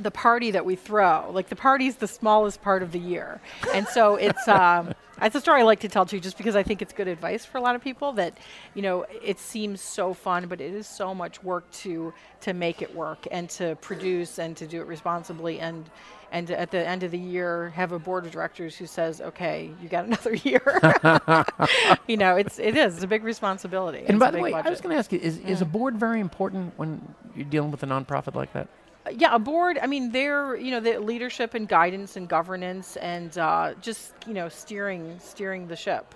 the 0.00 0.10
party 0.10 0.50
that 0.52 0.64
we 0.64 0.76
throw. 0.76 1.30
Like 1.30 1.48
the 1.48 1.56
party's 1.56 1.96
the 1.96 2.08
smallest 2.08 2.62
part 2.62 2.82
of 2.82 2.92
the 2.92 2.98
year, 2.98 3.40
and 3.74 3.86
so 3.88 4.16
it's 4.16 4.46
um, 4.48 4.94
it's 5.20 5.34
a 5.34 5.40
story 5.40 5.60
I 5.60 5.64
like 5.64 5.80
to 5.80 5.88
tell 5.88 6.06
too, 6.06 6.20
just 6.20 6.36
because 6.36 6.56
I 6.56 6.62
think 6.62 6.82
it's 6.82 6.92
good 6.92 7.08
advice 7.08 7.44
for 7.44 7.58
a 7.58 7.60
lot 7.60 7.74
of 7.74 7.82
people. 7.82 8.12
That 8.12 8.38
you 8.74 8.82
know 8.82 9.04
it 9.22 9.38
seems 9.38 9.80
so 9.80 10.14
fun, 10.14 10.46
but 10.46 10.60
it 10.60 10.74
is 10.74 10.86
so 10.86 11.14
much 11.14 11.42
work 11.42 11.70
to 11.82 12.12
to 12.42 12.54
make 12.54 12.82
it 12.82 12.94
work 12.94 13.26
and 13.30 13.48
to 13.50 13.76
produce 13.76 14.38
and 14.38 14.56
to 14.56 14.66
do 14.66 14.80
it 14.80 14.86
responsibly 14.86 15.60
and. 15.60 15.90
And 16.30 16.50
at 16.50 16.70
the 16.70 16.86
end 16.86 17.04
of 17.04 17.10
the 17.10 17.18
year, 17.18 17.70
have 17.70 17.92
a 17.92 17.98
board 17.98 18.26
of 18.26 18.32
directors 18.32 18.76
who 18.76 18.84
says, 18.84 19.22
"Okay, 19.22 19.70
you 19.80 19.88
got 19.88 20.04
another 20.04 20.34
year." 20.44 20.60
you 22.06 22.18
know, 22.18 22.36
it's 22.36 22.58
it 22.58 22.76
is 22.76 22.96
it's 22.96 23.02
a 23.02 23.06
big 23.06 23.24
responsibility. 23.24 24.04
And 24.06 24.18
by 24.18 24.30
the 24.30 24.38
way, 24.38 24.52
I 24.52 24.68
was 24.68 24.82
going 24.82 24.92
to 24.92 24.98
ask 24.98 25.10
you: 25.10 25.18
Is 25.20 25.38
is 25.38 25.62
a 25.62 25.64
board 25.64 25.96
very 25.96 26.20
important 26.20 26.74
when 26.76 27.14
you're 27.34 27.46
dealing 27.46 27.70
with 27.70 27.82
a 27.82 27.86
nonprofit 27.86 28.34
like 28.34 28.52
that? 28.52 28.68
Yeah, 29.16 29.34
a 29.34 29.38
board. 29.38 29.78
I 29.80 29.86
mean, 29.86 30.10
they're 30.12 30.56
you 30.56 30.70
know 30.70 30.80
the 30.80 30.98
leadership 31.00 31.54
and 31.54 31.68
guidance 31.68 32.16
and 32.16 32.28
governance 32.28 32.96
and 32.96 33.36
uh, 33.38 33.74
just 33.80 34.12
you 34.26 34.34
know 34.34 34.48
steering 34.48 35.18
steering 35.20 35.68
the 35.68 35.76
ship. 35.76 36.14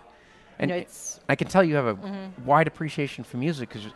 And 0.58 0.70
you 0.70 0.74
know, 0.76 0.78
i- 0.78 0.82
it's 0.82 1.20
I 1.28 1.34
can 1.36 1.48
tell 1.48 1.64
you 1.64 1.74
have 1.76 1.86
a 1.86 2.30
wide 2.44 2.66
appreciation 2.66 3.24
for 3.24 3.36
music 3.38 3.68
because 3.70 3.86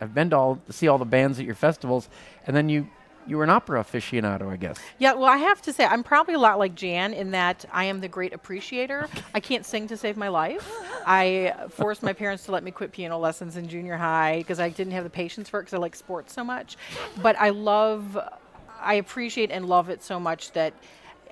I've 0.00 0.14
been 0.14 0.30
to 0.30 0.36
all 0.36 0.56
to 0.66 0.72
see 0.72 0.88
all 0.88 0.98
the 0.98 1.04
bands 1.04 1.38
at 1.38 1.44
your 1.44 1.54
festivals, 1.54 2.08
and 2.46 2.56
then 2.56 2.68
you 2.68 2.88
you 3.28 3.36
were 3.36 3.42
an 3.42 3.50
opera 3.50 3.82
aficionado, 3.82 4.48
I 4.52 4.56
guess. 4.56 4.76
yeah. 4.98 5.12
Well, 5.14 5.24
I 5.24 5.36
have 5.38 5.60
to 5.62 5.72
say, 5.72 5.84
I'm 5.84 6.04
probably 6.04 6.34
a 6.34 6.38
lot 6.38 6.60
like 6.60 6.76
Jan 6.76 7.12
in 7.12 7.32
that 7.32 7.64
I 7.72 7.82
am 7.86 8.00
the 8.00 8.06
great 8.06 8.32
appreciator. 8.32 9.08
I 9.34 9.40
can't 9.40 9.66
sing 9.66 9.88
to 9.88 9.96
save 9.96 10.16
my 10.16 10.28
life. 10.28 10.64
I 11.04 11.52
forced 11.70 12.04
my 12.04 12.12
parents 12.12 12.44
to 12.44 12.52
let 12.52 12.62
me 12.62 12.70
quit 12.70 12.92
piano 12.92 13.18
lessons 13.18 13.56
in 13.56 13.66
junior 13.68 13.96
high 13.96 14.38
because 14.38 14.60
I 14.60 14.68
didn't 14.68 14.92
have 14.92 15.02
the 15.02 15.10
patience 15.10 15.48
for 15.48 15.58
it 15.58 15.64
because 15.64 15.74
I 15.74 15.78
like 15.78 15.96
sports 15.96 16.32
so 16.34 16.44
much. 16.44 16.76
But 17.20 17.34
I 17.40 17.48
love, 17.50 18.16
I 18.80 18.94
appreciate 18.94 19.50
and 19.50 19.66
love 19.66 19.88
it 19.88 20.02
so 20.02 20.20
much 20.20 20.52
that. 20.52 20.74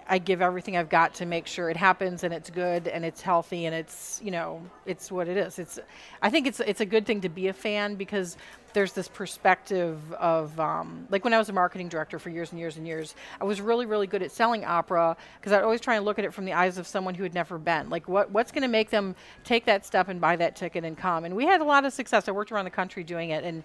I 0.06 0.18
give 0.18 0.42
everything 0.42 0.76
I've 0.76 0.90
got 0.90 1.14
to 1.14 1.24
make 1.26 1.46
sure 1.46 1.70
it 1.70 1.76
happens 1.76 2.24
and 2.24 2.34
it's 2.34 2.50
good 2.50 2.88
and 2.88 3.04
it's 3.04 3.22
healthy 3.22 3.64
and 3.64 3.74
it's 3.74 4.20
you 4.22 4.30
know 4.30 4.60
it's 4.84 5.10
what 5.10 5.28
it 5.28 5.36
is. 5.36 5.58
It's 5.58 5.78
I 6.20 6.30
think 6.30 6.46
it's 6.46 6.60
it's 6.60 6.80
a 6.80 6.86
good 6.86 7.06
thing 7.06 7.22
to 7.22 7.28
be 7.28 7.48
a 7.48 7.52
fan 7.52 7.94
because 7.94 8.36
there's 8.74 8.92
this 8.92 9.08
perspective 9.08 9.98
of 10.14 10.58
um, 10.60 11.06
like 11.08 11.24
when 11.24 11.32
I 11.32 11.38
was 11.38 11.48
a 11.48 11.52
marketing 11.52 11.88
director 11.88 12.18
for 12.18 12.28
years 12.28 12.50
and 12.50 12.58
years 12.58 12.76
and 12.76 12.86
years, 12.86 13.14
I 13.40 13.44
was 13.44 13.60
really 13.60 13.86
really 13.86 14.06
good 14.06 14.22
at 14.22 14.30
selling 14.30 14.64
opera 14.64 15.16
because 15.40 15.52
I'd 15.52 15.62
always 15.62 15.80
try 15.80 15.96
and 15.96 16.04
look 16.04 16.18
at 16.18 16.24
it 16.24 16.34
from 16.34 16.44
the 16.44 16.52
eyes 16.52 16.76
of 16.76 16.86
someone 16.86 17.14
who 17.14 17.22
had 17.22 17.34
never 17.34 17.56
been. 17.56 17.88
Like 17.88 18.06
what 18.08 18.30
what's 18.30 18.52
going 18.52 18.62
to 18.62 18.68
make 18.68 18.90
them 18.90 19.14
take 19.44 19.64
that 19.66 19.86
step 19.86 20.08
and 20.08 20.20
buy 20.20 20.36
that 20.36 20.56
ticket 20.56 20.84
and 20.84 20.98
come. 20.98 21.24
And 21.24 21.34
we 21.34 21.46
had 21.46 21.60
a 21.60 21.64
lot 21.64 21.84
of 21.84 21.92
success. 21.92 22.28
I 22.28 22.32
worked 22.32 22.52
around 22.52 22.66
the 22.66 22.70
country 22.70 23.04
doing 23.04 23.30
it 23.30 23.44
and 23.44 23.62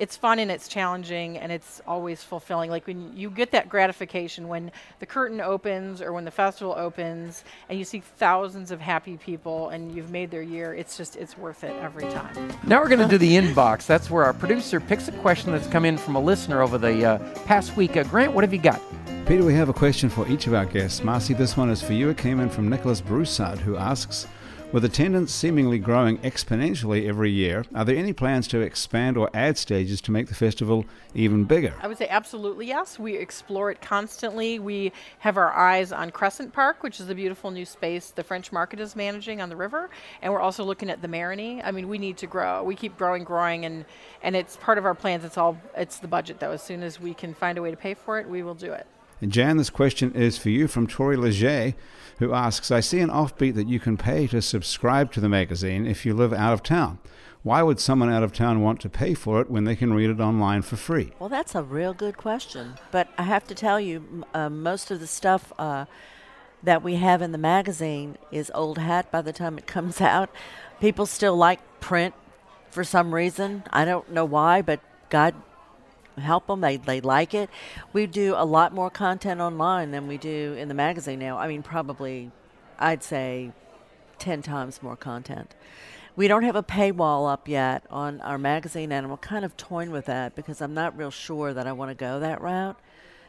it's 0.00 0.16
fun 0.16 0.38
and 0.38 0.50
it's 0.50 0.66
challenging 0.66 1.36
and 1.36 1.52
it's 1.52 1.82
always 1.86 2.22
fulfilling. 2.22 2.70
Like 2.70 2.86
when 2.86 3.14
you 3.14 3.30
get 3.30 3.50
that 3.50 3.68
gratification 3.68 4.48
when 4.48 4.72
the 4.98 5.04
curtain 5.04 5.42
opens 5.42 6.00
or 6.00 6.14
when 6.14 6.24
the 6.24 6.30
festival 6.30 6.74
opens 6.76 7.44
and 7.68 7.78
you 7.78 7.84
see 7.84 8.00
thousands 8.00 8.70
of 8.70 8.80
happy 8.80 9.18
people 9.18 9.68
and 9.68 9.94
you've 9.94 10.10
made 10.10 10.30
their 10.30 10.40
year, 10.40 10.72
it's 10.72 10.96
just 10.96 11.16
it's 11.16 11.36
worth 11.36 11.64
it 11.64 11.76
every 11.82 12.04
time. 12.04 12.50
Now 12.66 12.80
we're 12.80 12.88
going 12.88 13.06
to 13.06 13.08
do 13.08 13.18
the 13.18 13.36
inbox. 13.36 13.86
That's 13.86 14.10
where 14.10 14.24
our 14.24 14.32
producer 14.32 14.80
picks 14.80 15.06
a 15.06 15.12
question 15.12 15.52
that's 15.52 15.66
come 15.66 15.84
in 15.84 15.98
from 15.98 16.16
a 16.16 16.20
listener 16.20 16.62
over 16.62 16.78
the 16.78 17.04
uh, 17.04 17.18
past 17.44 17.76
week. 17.76 17.98
Uh, 17.98 18.04
Grant, 18.04 18.32
what 18.32 18.42
have 18.42 18.54
you 18.54 18.60
got? 18.60 18.80
Peter, 19.26 19.44
we 19.44 19.52
have 19.52 19.68
a 19.68 19.74
question 19.74 20.08
for 20.08 20.26
each 20.28 20.46
of 20.46 20.54
our 20.54 20.64
guests. 20.64 21.04
Marcy, 21.04 21.34
this 21.34 21.58
one 21.58 21.68
is 21.68 21.82
for 21.82 21.92
you. 21.92 22.08
It 22.08 22.16
came 22.16 22.40
in 22.40 22.48
from 22.48 22.70
Nicholas 22.70 23.02
Broussard, 23.02 23.58
who 23.58 23.76
asks 23.76 24.26
With 24.72 24.84
attendance 24.84 25.32
seemingly 25.32 25.80
growing 25.80 26.18
exponentially 26.18 27.08
every 27.08 27.32
year, 27.32 27.64
are 27.74 27.84
there 27.84 27.96
any 27.96 28.12
plans 28.12 28.46
to 28.48 28.60
expand 28.60 29.16
or 29.16 29.28
add 29.34 29.58
stages 29.58 30.00
to 30.02 30.12
make 30.12 30.28
the 30.28 30.34
festival 30.36 30.84
even 31.12 31.42
bigger? 31.42 31.74
I 31.82 31.88
would 31.88 31.98
say 31.98 32.06
absolutely 32.08 32.68
yes. 32.68 32.96
We 32.96 33.16
explore 33.16 33.72
it 33.72 33.80
constantly. 33.80 34.60
We 34.60 34.92
have 35.18 35.36
our 35.36 35.52
eyes 35.52 35.90
on 35.90 36.12
Crescent 36.12 36.52
Park, 36.52 36.84
which 36.84 37.00
is 37.00 37.10
a 37.10 37.16
beautiful 37.16 37.50
new 37.50 37.64
space 37.64 38.12
the 38.12 38.22
French 38.22 38.52
Market 38.52 38.78
is 38.78 38.94
managing 38.94 39.40
on 39.40 39.48
the 39.48 39.56
river, 39.56 39.90
and 40.22 40.32
we're 40.32 40.38
also 40.38 40.62
looking 40.62 40.88
at 40.88 41.02
the 41.02 41.08
Marigny. 41.08 41.60
I 41.64 41.72
mean, 41.72 41.88
we 41.88 41.98
need 41.98 42.16
to 42.18 42.28
grow. 42.28 42.62
We 42.62 42.76
keep 42.76 42.96
growing, 42.96 43.24
growing, 43.24 43.64
and 43.64 43.84
and 44.22 44.36
it's 44.36 44.56
part 44.56 44.78
of 44.78 44.84
our 44.84 44.94
plans. 44.94 45.24
It's 45.24 45.36
all 45.36 45.60
it's 45.76 45.98
the 45.98 46.06
budget 46.06 46.38
though. 46.38 46.52
As 46.52 46.62
soon 46.62 46.84
as 46.84 47.00
we 47.00 47.12
can 47.12 47.34
find 47.34 47.58
a 47.58 47.62
way 47.62 47.72
to 47.72 47.76
pay 47.76 47.94
for 47.94 48.20
it, 48.20 48.28
we 48.28 48.44
will 48.44 48.54
do 48.54 48.72
it. 48.72 48.86
Jan, 49.28 49.58
this 49.58 49.70
question 49.70 50.14
is 50.14 50.38
for 50.38 50.48
you 50.48 50.66
from 50.66 50.86
Tori 50.86 51.16
Leger, 51.16 51.74
who 52.18 52.32
asks 52.32 52.70
I 52.70 52.80
see 52.80 53.00
an 53.00 53.10
offbeat 53.10 53.54
that 53.54 53.68
you 53.68 53.78
can 53.78 53.98
pay 53.98 54.26
to 54.28 54.40
subscribe 54.40 55.12
to 55.12 55.20
the 55.20 55.28
magazine 55.28 55.86
if 55.86 56.06
you 56.06 56.14
live 56.14 56.32
out 56.32 56.54
of 56.54 56.62
town. 56.62 56.98
Why 57.42 57.62
would 57.62 57.80
someone 57.80 58.10
out 58.10 58.22
of 58.22 58.32
town 58.32 58.60
want 58.60 58.80
to 58.80 58.88
pay 58.88 59.14
for 59.14 59.40
it 59.40 59.50
when 59.50 59.64
they 59.64 59.76
can 59.76 59.92
read 59.92 60.10
it 60.10 60.20
online 60.20 60.62
for 60.62 60.76
free? 60.76 61.12
Well, 61.18 61.28
that's 61.28 61.54
a 61.54 61.62
real 61.62 61.94
good 61.94 62.16
question. 62.16 62.74
But 62.90 63.08
I 63.18 63.22
have 63.22 63.46
to 63.48 63.54
tell 63.54 63.80
you, 63.80 64.24
uh, 64.34 64.50
most 64.50 64.90
of 64.90 65.00
the 65.00 65.06
stuff 65.06 65.52
uh, 65.58 65.86
that 66.62 66.82
we 66.82 66.96
have 66.96 67.22
in 67.22 67.32
the 67.32 67.38
magazine 67.38 68.18
is 68.30 68.50
old 68.54 68.78
hat 68.78 69.10
by 69.10 69.22
the 69.22 69.32
time 69.32 69.58
it 69.58 69.66
comes 69.66 70.00
out. 70.00 70.30
People 70.80 71.06
still 71.06 71.36
like 71.36 71.60
print 71.80 72.14
for 72.70 72.84
some 72.84 73.14
reason. 73.14 73.64
I 73.70 73.84
don't 73.84 74.10
know 74.10 74.24
why, 74.24 74.62
but 74.62 74.80
God 75.08 75.34
help 76.20 76.46
them. 76.46 76.60
They, 76.60 76.76
they 76.76 77.00
like 77.00 77.34
it. 77.34 77.50
We 77.92 78.06
do 78.06 78.34
a 78.36 78.44
lot 78.44 78.74
more 78.74 78.90
content 78.90 79.40
online 79.40 79.90
than 79.90 80.06
we 80.06 80.18
do 80.18 80.54
in 80.58 80.68
the 80.68 80.74
magazine 80.74 81.18
now. 81.18 81.38
I 81.38 81.48
mean, 81.48 81.62
probably, 81.62 82.30
I'd 82.78 83.02
say 83.02 83.52
10 84.18 84.42
times 84.42 84.82
more 84.82 84.96
content. 84.96 85.54
We 86.16 86.28
don't 86.28 86.42
have 86.42 86.56
a 86.56 86.62
paywall 86.62 87.32
up 87.32 87.48
yet 87.48 87.84
on 87.90 88.20
our 88.22 88.38
magazine, 88.38 88.92
and 88.92 89.06
I'm 89.06 89.16
kind 89.18 89.44
of 89.44 89.56
toying 89.56 89.90
with 89.90 90.06
that 90.06 90.34
because 90.34 90.60
I'm 90.60 90.74
not 90.74 90.96
real 90.96 91.10
sure 91.10 91.54
that 91.54 91.66
I 91.66 91.72
want 91.72 91.90
to 91.90 91.94
go 91.94 92.20
that 92.20 92.40
route 92.42 92.78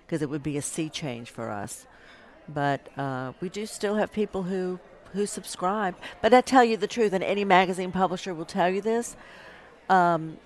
because 0.05 0.21
it 0.21 0.29
would 0.29 0.43
be 0.43 0.57
a 0.57 0.61
sea 0.61 0.89
change 0.89 1.29
for 1.29 1.49
us. 1.49 1.85
but 2.49 2.89
uh, 2.97 3.33
we 3.41 3.49
do 3.49 3.65
still 3.65 3.95
have 3.95 4.11
people 4.11 4.43
who 4.43 4.79
who 5.13 5.25
subscribe. 5.25 5.95
But 6.21 6.33
I 6.33 6.41
tell 6.41 6.63
you 6.63 6.77
the 6.77 6.87
truth, 6.87 7.13
and 7.13 7.23
any 7.23 7.43
magazine 7.45 7.91
publisher 7.91 8.33
will 8.33 8.45
tell 8.45 8.69
you 8.69 8.81
this. 8.81 9.15
Um, 9.89 10.37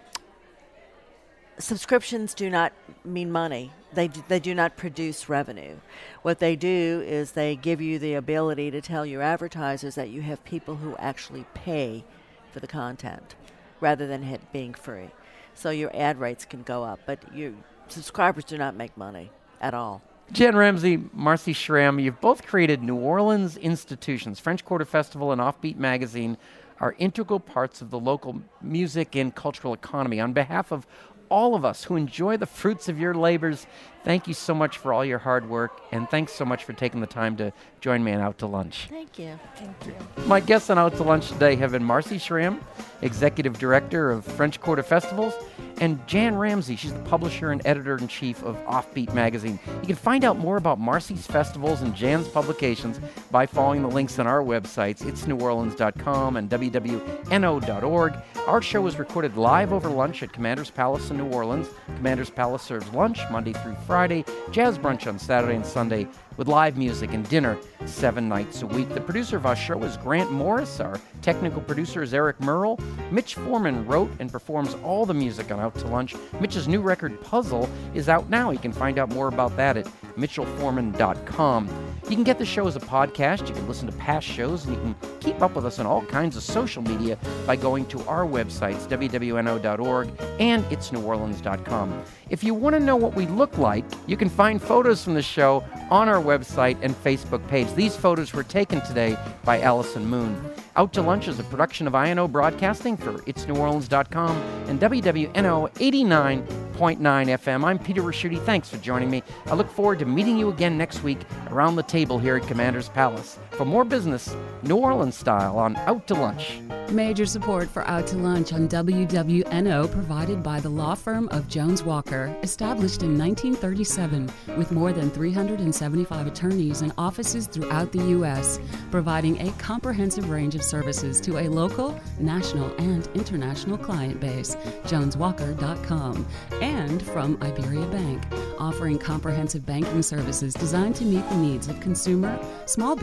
subscriptions 1.57 2.33
do 2.33 2.49
not 2.49 2.73
mean 3.03 3.31
money. 3.31 3.71
They 3.93 4.07
do, 4.07 4.23
they 4.27 4.39
do 4.39 4.53
not 4.53 4.75
produce 4.75 5.29
revenue. 5.29 5.75
What 6.21 6.39
they 6.39 6.55
do 6.55 7.03
is 7.05 7.31
they 7.31 7.55
give 7.55 7.81
you 7.81 7.97
the 7.99 8.15
ability 8.15 8.71
to 8.71 8.81
tell 8.81 9.05
your 9.05 9.21
advertisers 9.21 9.95
that 9.95 10.09
you 10.09 10.21
have 10.21 10.43
people 10.43 10.75
who 10.75 10.95
actually 10.97 11.45
pay 11.53 12.03
for 12.51 12.59
the 12.59 12.67
content 12.67 13.35
rather 13.79 14.07
than 14.07 14.23
it 14.23 14.41
being 14.51 14.73
free. 14.73 15.09
So 15.53 15.69
your 15.69 15.95
ad 15.95 16.19
rates 16.19 16.43
can 16.45 16.63
go 16.63 16.83
up, 16.83 16.99
but 17.05 17.19
your 17.33 17.53
subscribers 17.87 18.43
do 18.43 18.57
not 18.57 18.75
make 18.75 18.97
money 18.97 19.31
at 19.61 19.73
all. 19.73 20.01
Jen 20.31 20.55
Ramsey, 20.55 21.03
Marcy 21.13 21.53
Schramm, 21.53 21.99
you've 21.99 22.19
both 22.19 22.45
created 22.45 22.81
New 22.81 22.95
Orleans 22.95 23.57
institutions. 23.57 24.39
French 24.39 24.65
Quarter 24.65 24.85
Festival 24.85 25.31
and 25.31 25.39
Offbeat 25.39 25.77
Magazine 25.77 26.37
are 26.79 26.95
integral 26.97 27.39
parts 27.39 27.81
of 27.81 27.89
the 27.89 27.99
local 27.99 28.41
music 28.61 29.15
and 29.15 29.33
cultural 29.33 29.73
economy. 29.73 30.19
On 30.19 30.33
behalf 30.33 30.71
of 30.71 30.85
all 31.29 31.55
of 31.55 31.65
us 31.65 31.83
who 31.83 31.95
enjoy 31.95 32.37
the 32.37 32.45
fruits 32.45 32.89
of 32.89 32.99
your 32.99 33.13
labors. 33.13 33.67
Thank 34.03 34.27
you 34.27 34.33
so 34.33 34.53
much 34.53 34.77
for 34.77 34.93
all 34.93 35.03
your 35.03 35.19
hard 35.19 35.49
work, 35.49 35.81
and 35.91 36.09
thanks 36.09 36.33
so 36.33 36.45
much 36.45 36.63
for 36.63 36.73
taking 36.73 37.01
the 37.01 37.07
time 37.07 37.35
to 37.37 37.51
join 37.81 38.03
me 38.03 38.13
on 38.13 38.21
Out 38.21 38.37
to 38.39 38.47
Lunch. 38.47 38.87
Thank 38.89 39.17
you. 39.17 39.39
Thank 39.55 39.85
you. 39.85 39.95
My 40.25 40.39
guests 40.39 40.69
on 40.69 40.77
Out 40.77 40.95
to 40.97 41.03
Lunch 41.03 41.29
today 41.29 41.55
have 41.55 41.71
been 41.71 41.83
Marcy 41.83 42.17
Schramm, 42.17 42.61
Executive 43.01 43.57
Director 43.57 44.11
of 44.11 44.23
French 44.23 44.61
Quarter 44.61 44.83
Festivals, 44.83 45.33
and 45.79 46.05
Jan 46.07 46.35
Ramsey. 46.35 46.75
She's 46.75 46.93
the 46.93 46.99
publisher 46.99 47.51
and 47.51 47.61
editor 47.65 47.97
in 47.97 48.07
chief 48.07 48.43
of 48.43 48.57
Offbeat 48.65 49.13
Magazine. 49.13 49.59
You 49.81 49.87
can 49.87 49.95
find 49.95 50.23
out 50.23 50.37
more 50.37 50.57
about 50.57 50.79
Marcy's 50.79 51.27
festivals 51.27 51.81
and 51.81 51.95
Jan's 51.95 52.27
publications 52.27 52.99
by 53.31 53.45
following 53.45 53.81
the 53.81 53.87
links 53.87 54.19
on 54.19 54.27
our 54.27 54.41
websites, 54.41 55.01
itsneworleans.com 55.01 56.37
and 56.37 56.49
wwno.org. 56.49 58.13
Our 58.47 58.61
show 58.61 58.81
was 58.81 58.99
recorded 58.99 59.37
live 59.37 59.73
over 59.73 59.89
lunch 59.89 60.21
at 60.23 60.31
Commander's 60.31 60.69
Palace 60.69 61.09
in 61.09 61.17
New 61.17 61.31
Orleans. 61.31 61.67
Commander's 61.95 62.29
Palace 62.29 62.61
serves 62.61 62.87
lunch 62.93 63.19
Monday 63.31 63.53
through 63.53 63.75
Friday, 63.87 64.23
jazz 64.51 64.77
brunch 64.77 65.07
on 65.07 65.17
Saturday 65.17 65.55
and 65.55 65.65
Sunday, 65.65 66.07
with 66.37 66.47
live 66.47 66.77
music 66.77 67.13
and 67.13 67.27
dinner 67.29 67.57
seven 67.85 68.27
nights 68.27 68.61
a 68.61 68.67
week. 68.67 68.89
The 68.89 69.01
producer 69.01 69.37
of 69.37 69.45
our 69.45 69.55
show 69.55 69.81
is 69.83 69.97
Grant 69.97 70.31
Morris. 70.31 70.79
Our 70.79 70.99
technical 71.21 71.61
producer 71.61 72.03
is 72.03 72.13
Eric 72.13 72.39
Merle. 72.41 72.79
Mitch 73.11 73.35
Foreman 73.35 73.85
wrote 73.85 74.11
and 74.19 74.31
performs 74.31 74.75
all 74.83 75.05
the 75.05 75.13
music 75.13 75.51
on 75.51 75.59
Out 75.65 75.73
to 75.75 75.87
Lunch. 75.87 76.15
Mitch's 76.39 76.67
new 76.67 76.79
record, 76.79 77.19
Puzzle, 77.21 77.67
is 77.95 78.07
out 78.07 78.29
now. 78.29 78.51
You 78.51 78.59
can 78.59 78.71
find 78.71 78.99
out 78.99 79.09
more 79.09 79.27
about 79.27 79.57
that 79.57 79.77
at 79.77 79.85
mitchellforeman.com. 80.15 81.69
You 82.03 82.15
can 82.15 82.23
get 82.23 82.37
the 82.37 82.45
show 82.45 82.67
as 82.67 82.75
a 82.75 82.79
podcast. 82.79 83.47
You 83.47 83.55
can 83.55 83.67
listen 83.67 83.89
to 83.89 83.97
past 83.97 84.27
shows, 84.27 84.65
and 84.65 84.75
you 84.75 84.81
can 84.81 84.95
keep 85.19 85.41
up 85.41 85.55
with 85.55 85.65
us 85.65 85.79
on 85.79 85.87
all 85.87 86.05
kinds 86.05 86.37
of 86.37 86.43
social 86.43 86.83
media 86.83 87.17
by 87.47 87.55
going 87.55 87.87
to 87.87 87.99
our 88.05 88.25
websites, 88.27 88.87
wwno.org 88.87 90.09
and 90.39 90.63
itsneworleans.com. 90.65 92.03
If 92.29 92.43
you 92.43 92.55
want 92.55 92.75
to 92.75 92.79
know 92.79 92.95
what 92.95 93.15
we 93.15 93.27
look 93.27 93.57
like, 93.59 93.85
you 94.07 94.17
can 94.17 94.29
find 94.29 94.59
photos 94.61 95.03
from 95.03 95.13
the 95.13 95.21
show 95.21 95.63
on 95.91 96.09
our 96.09 96.21
website 96.21 96.77
and 96.81 96.95
Facebook 96.95 97.47
page. 97.47 97.71
These 97.75 97.95
photos 97.95 98.33
were 98.33 98.43
taken 98.43 98.81
today 98.81 99.15
by 99.43 99.61
Allison 99.61 100.05
Moon. 100.07 100.35
Out 100.75 100.91
to 100.93 101.01
Lunch 101.01 101.27
is 101.27 101.39
a 101.39 101.43
production 101.43 101.85
of 101.85 101.93
INO 101.93 102.27
Broadcasting 102.27 102.97
for 102.97 103.13
itsneworleans.com 103.13 104.37
and 104.67 104.79
WWNO 104.79 105.71
89.9 105.73 106.45
FM. 106.75 107.63
I'm 107.63 107.77
Peter 107.77 108.01
Ricchiuti. 108.01 108.43
Thanks 108.43 108.69
for 108.69 108.77
joining 108.77 109.11
me. 109.11 109.21
I 109.45 109.53
look 109.53 109.69
forward 109.69 109.99
to 109.99 110.05
meeting 110.05 110.37
you 110.37 110.49
again 110.49 110.77
next 110.77 111.03
week 111.03 111.19
around 111.51 111.75
the 111.75 111.83
table 111.83 112.17
here 112.17 112.37
at 112.37 112.47
Commander's 112.47 112.89
Palace 112.89 113.37
for 113.55 113.65
more 113.65 113.85
business, 113.85 114.35
New 114.63 114.75
Orleans 114.75 115.15
style, 115.15 115.57
on 115.57 115.75
Out 115.77 116.05
to 116.07 116.13
Lunch. 116.13 116.59
Major 116.91 117.25
support 117.25 117.69
for 117.69 117.87
Out 117.87 118.05
to 118.07 118.17
Lunch 118.17 118.53
on 118.53 118.67
WWNO 118.67 119.91
provided 119.91 120.43
by 120.43 120.59
the 120.59 120.69
law 120.69 120.93
firm 120.93 121.27
of 121.29 121.47
Jones 121.47 121.81
Walker, 121.81 122.35
established 122.43 123.01
in 123.01 123.17
1937 123.17 124.29
with 124.57 124.71
more 124.71 124.91
than 124.91 125.09
375 125.09 126.27
attorneys 126.27 126.81
and 126.81 126.93
offices 126.97 127.47
throughout 127.47 127.91
the 127.91 128.03
U.S., 128.09 128.59
providing 128.91 129.39
a 129.47 129.51
comprehensive 129.53 130.29
range 130.29 130.55
of 130.55 130.63
services 130.63 131.19
to 131.21 131.39
a 131.39 131.47
local, 131.47 131.99
national, 132.19 132.75
and 132.75 133.07
international 133.15 133.77
client 133.77 134.19
base. 134.19 134.55
JonesWalker.com. 134.85 136.27
And 136.61 137.01
from 137.01 137.37
Iberia 137.41 137.85
Bank, 137.87 138.23
offering 138.59 138.99
comprehensive 138.99 139.65
banking 139.65 140.01
services 140.01 140.53
designed 140.53 140.95
to 140.97 141.05
meet 141.05 141.27
the 141.29 141.37
needs 141.37 141.67
of 141.67 141.79
consumer, 141.79 142.39
small 142.65 142.95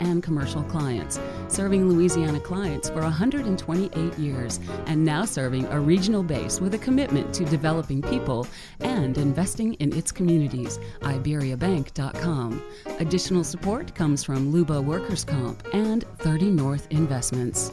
and 0.00 0.22
commercial 0.22 0.62
clients, 0.64 1.20
serving 1.48 1.88
Louisiana 1.88 2.40
clients 2.40 2.88
for 2.88 3.00
128 3.00 4.18
years 4.18 4.60
and 4.86 5.04
now 5.04 5.24
serving 5.24 5.66
a 5.66 5.80
regional 5.80 6.22
base 6.22 6.60
with 6.60 6.74
a 6.74 6.78
commitment 6.78 7.34
to 7.34 7.44
developing 7.44 8.02
people 8.02 8.46
and 8.80 9.18
investing 9.18 9.74
in 9.74 9.94
its 9.96 10.12
communities. 10.12 10.78
IberiaBank.com. 11.00 12.62
Additional 12.98 13.44
support 13.44 13.94
comes 13.94 14.24
from 14.24 14.52
Luba 14.52 14.80
Workers 14.80 15.24
Comp 15.24 15.66
and 15.72 16.04
30 16.18 16.50
North 16.50 16.86
Investments. 16.90 17.72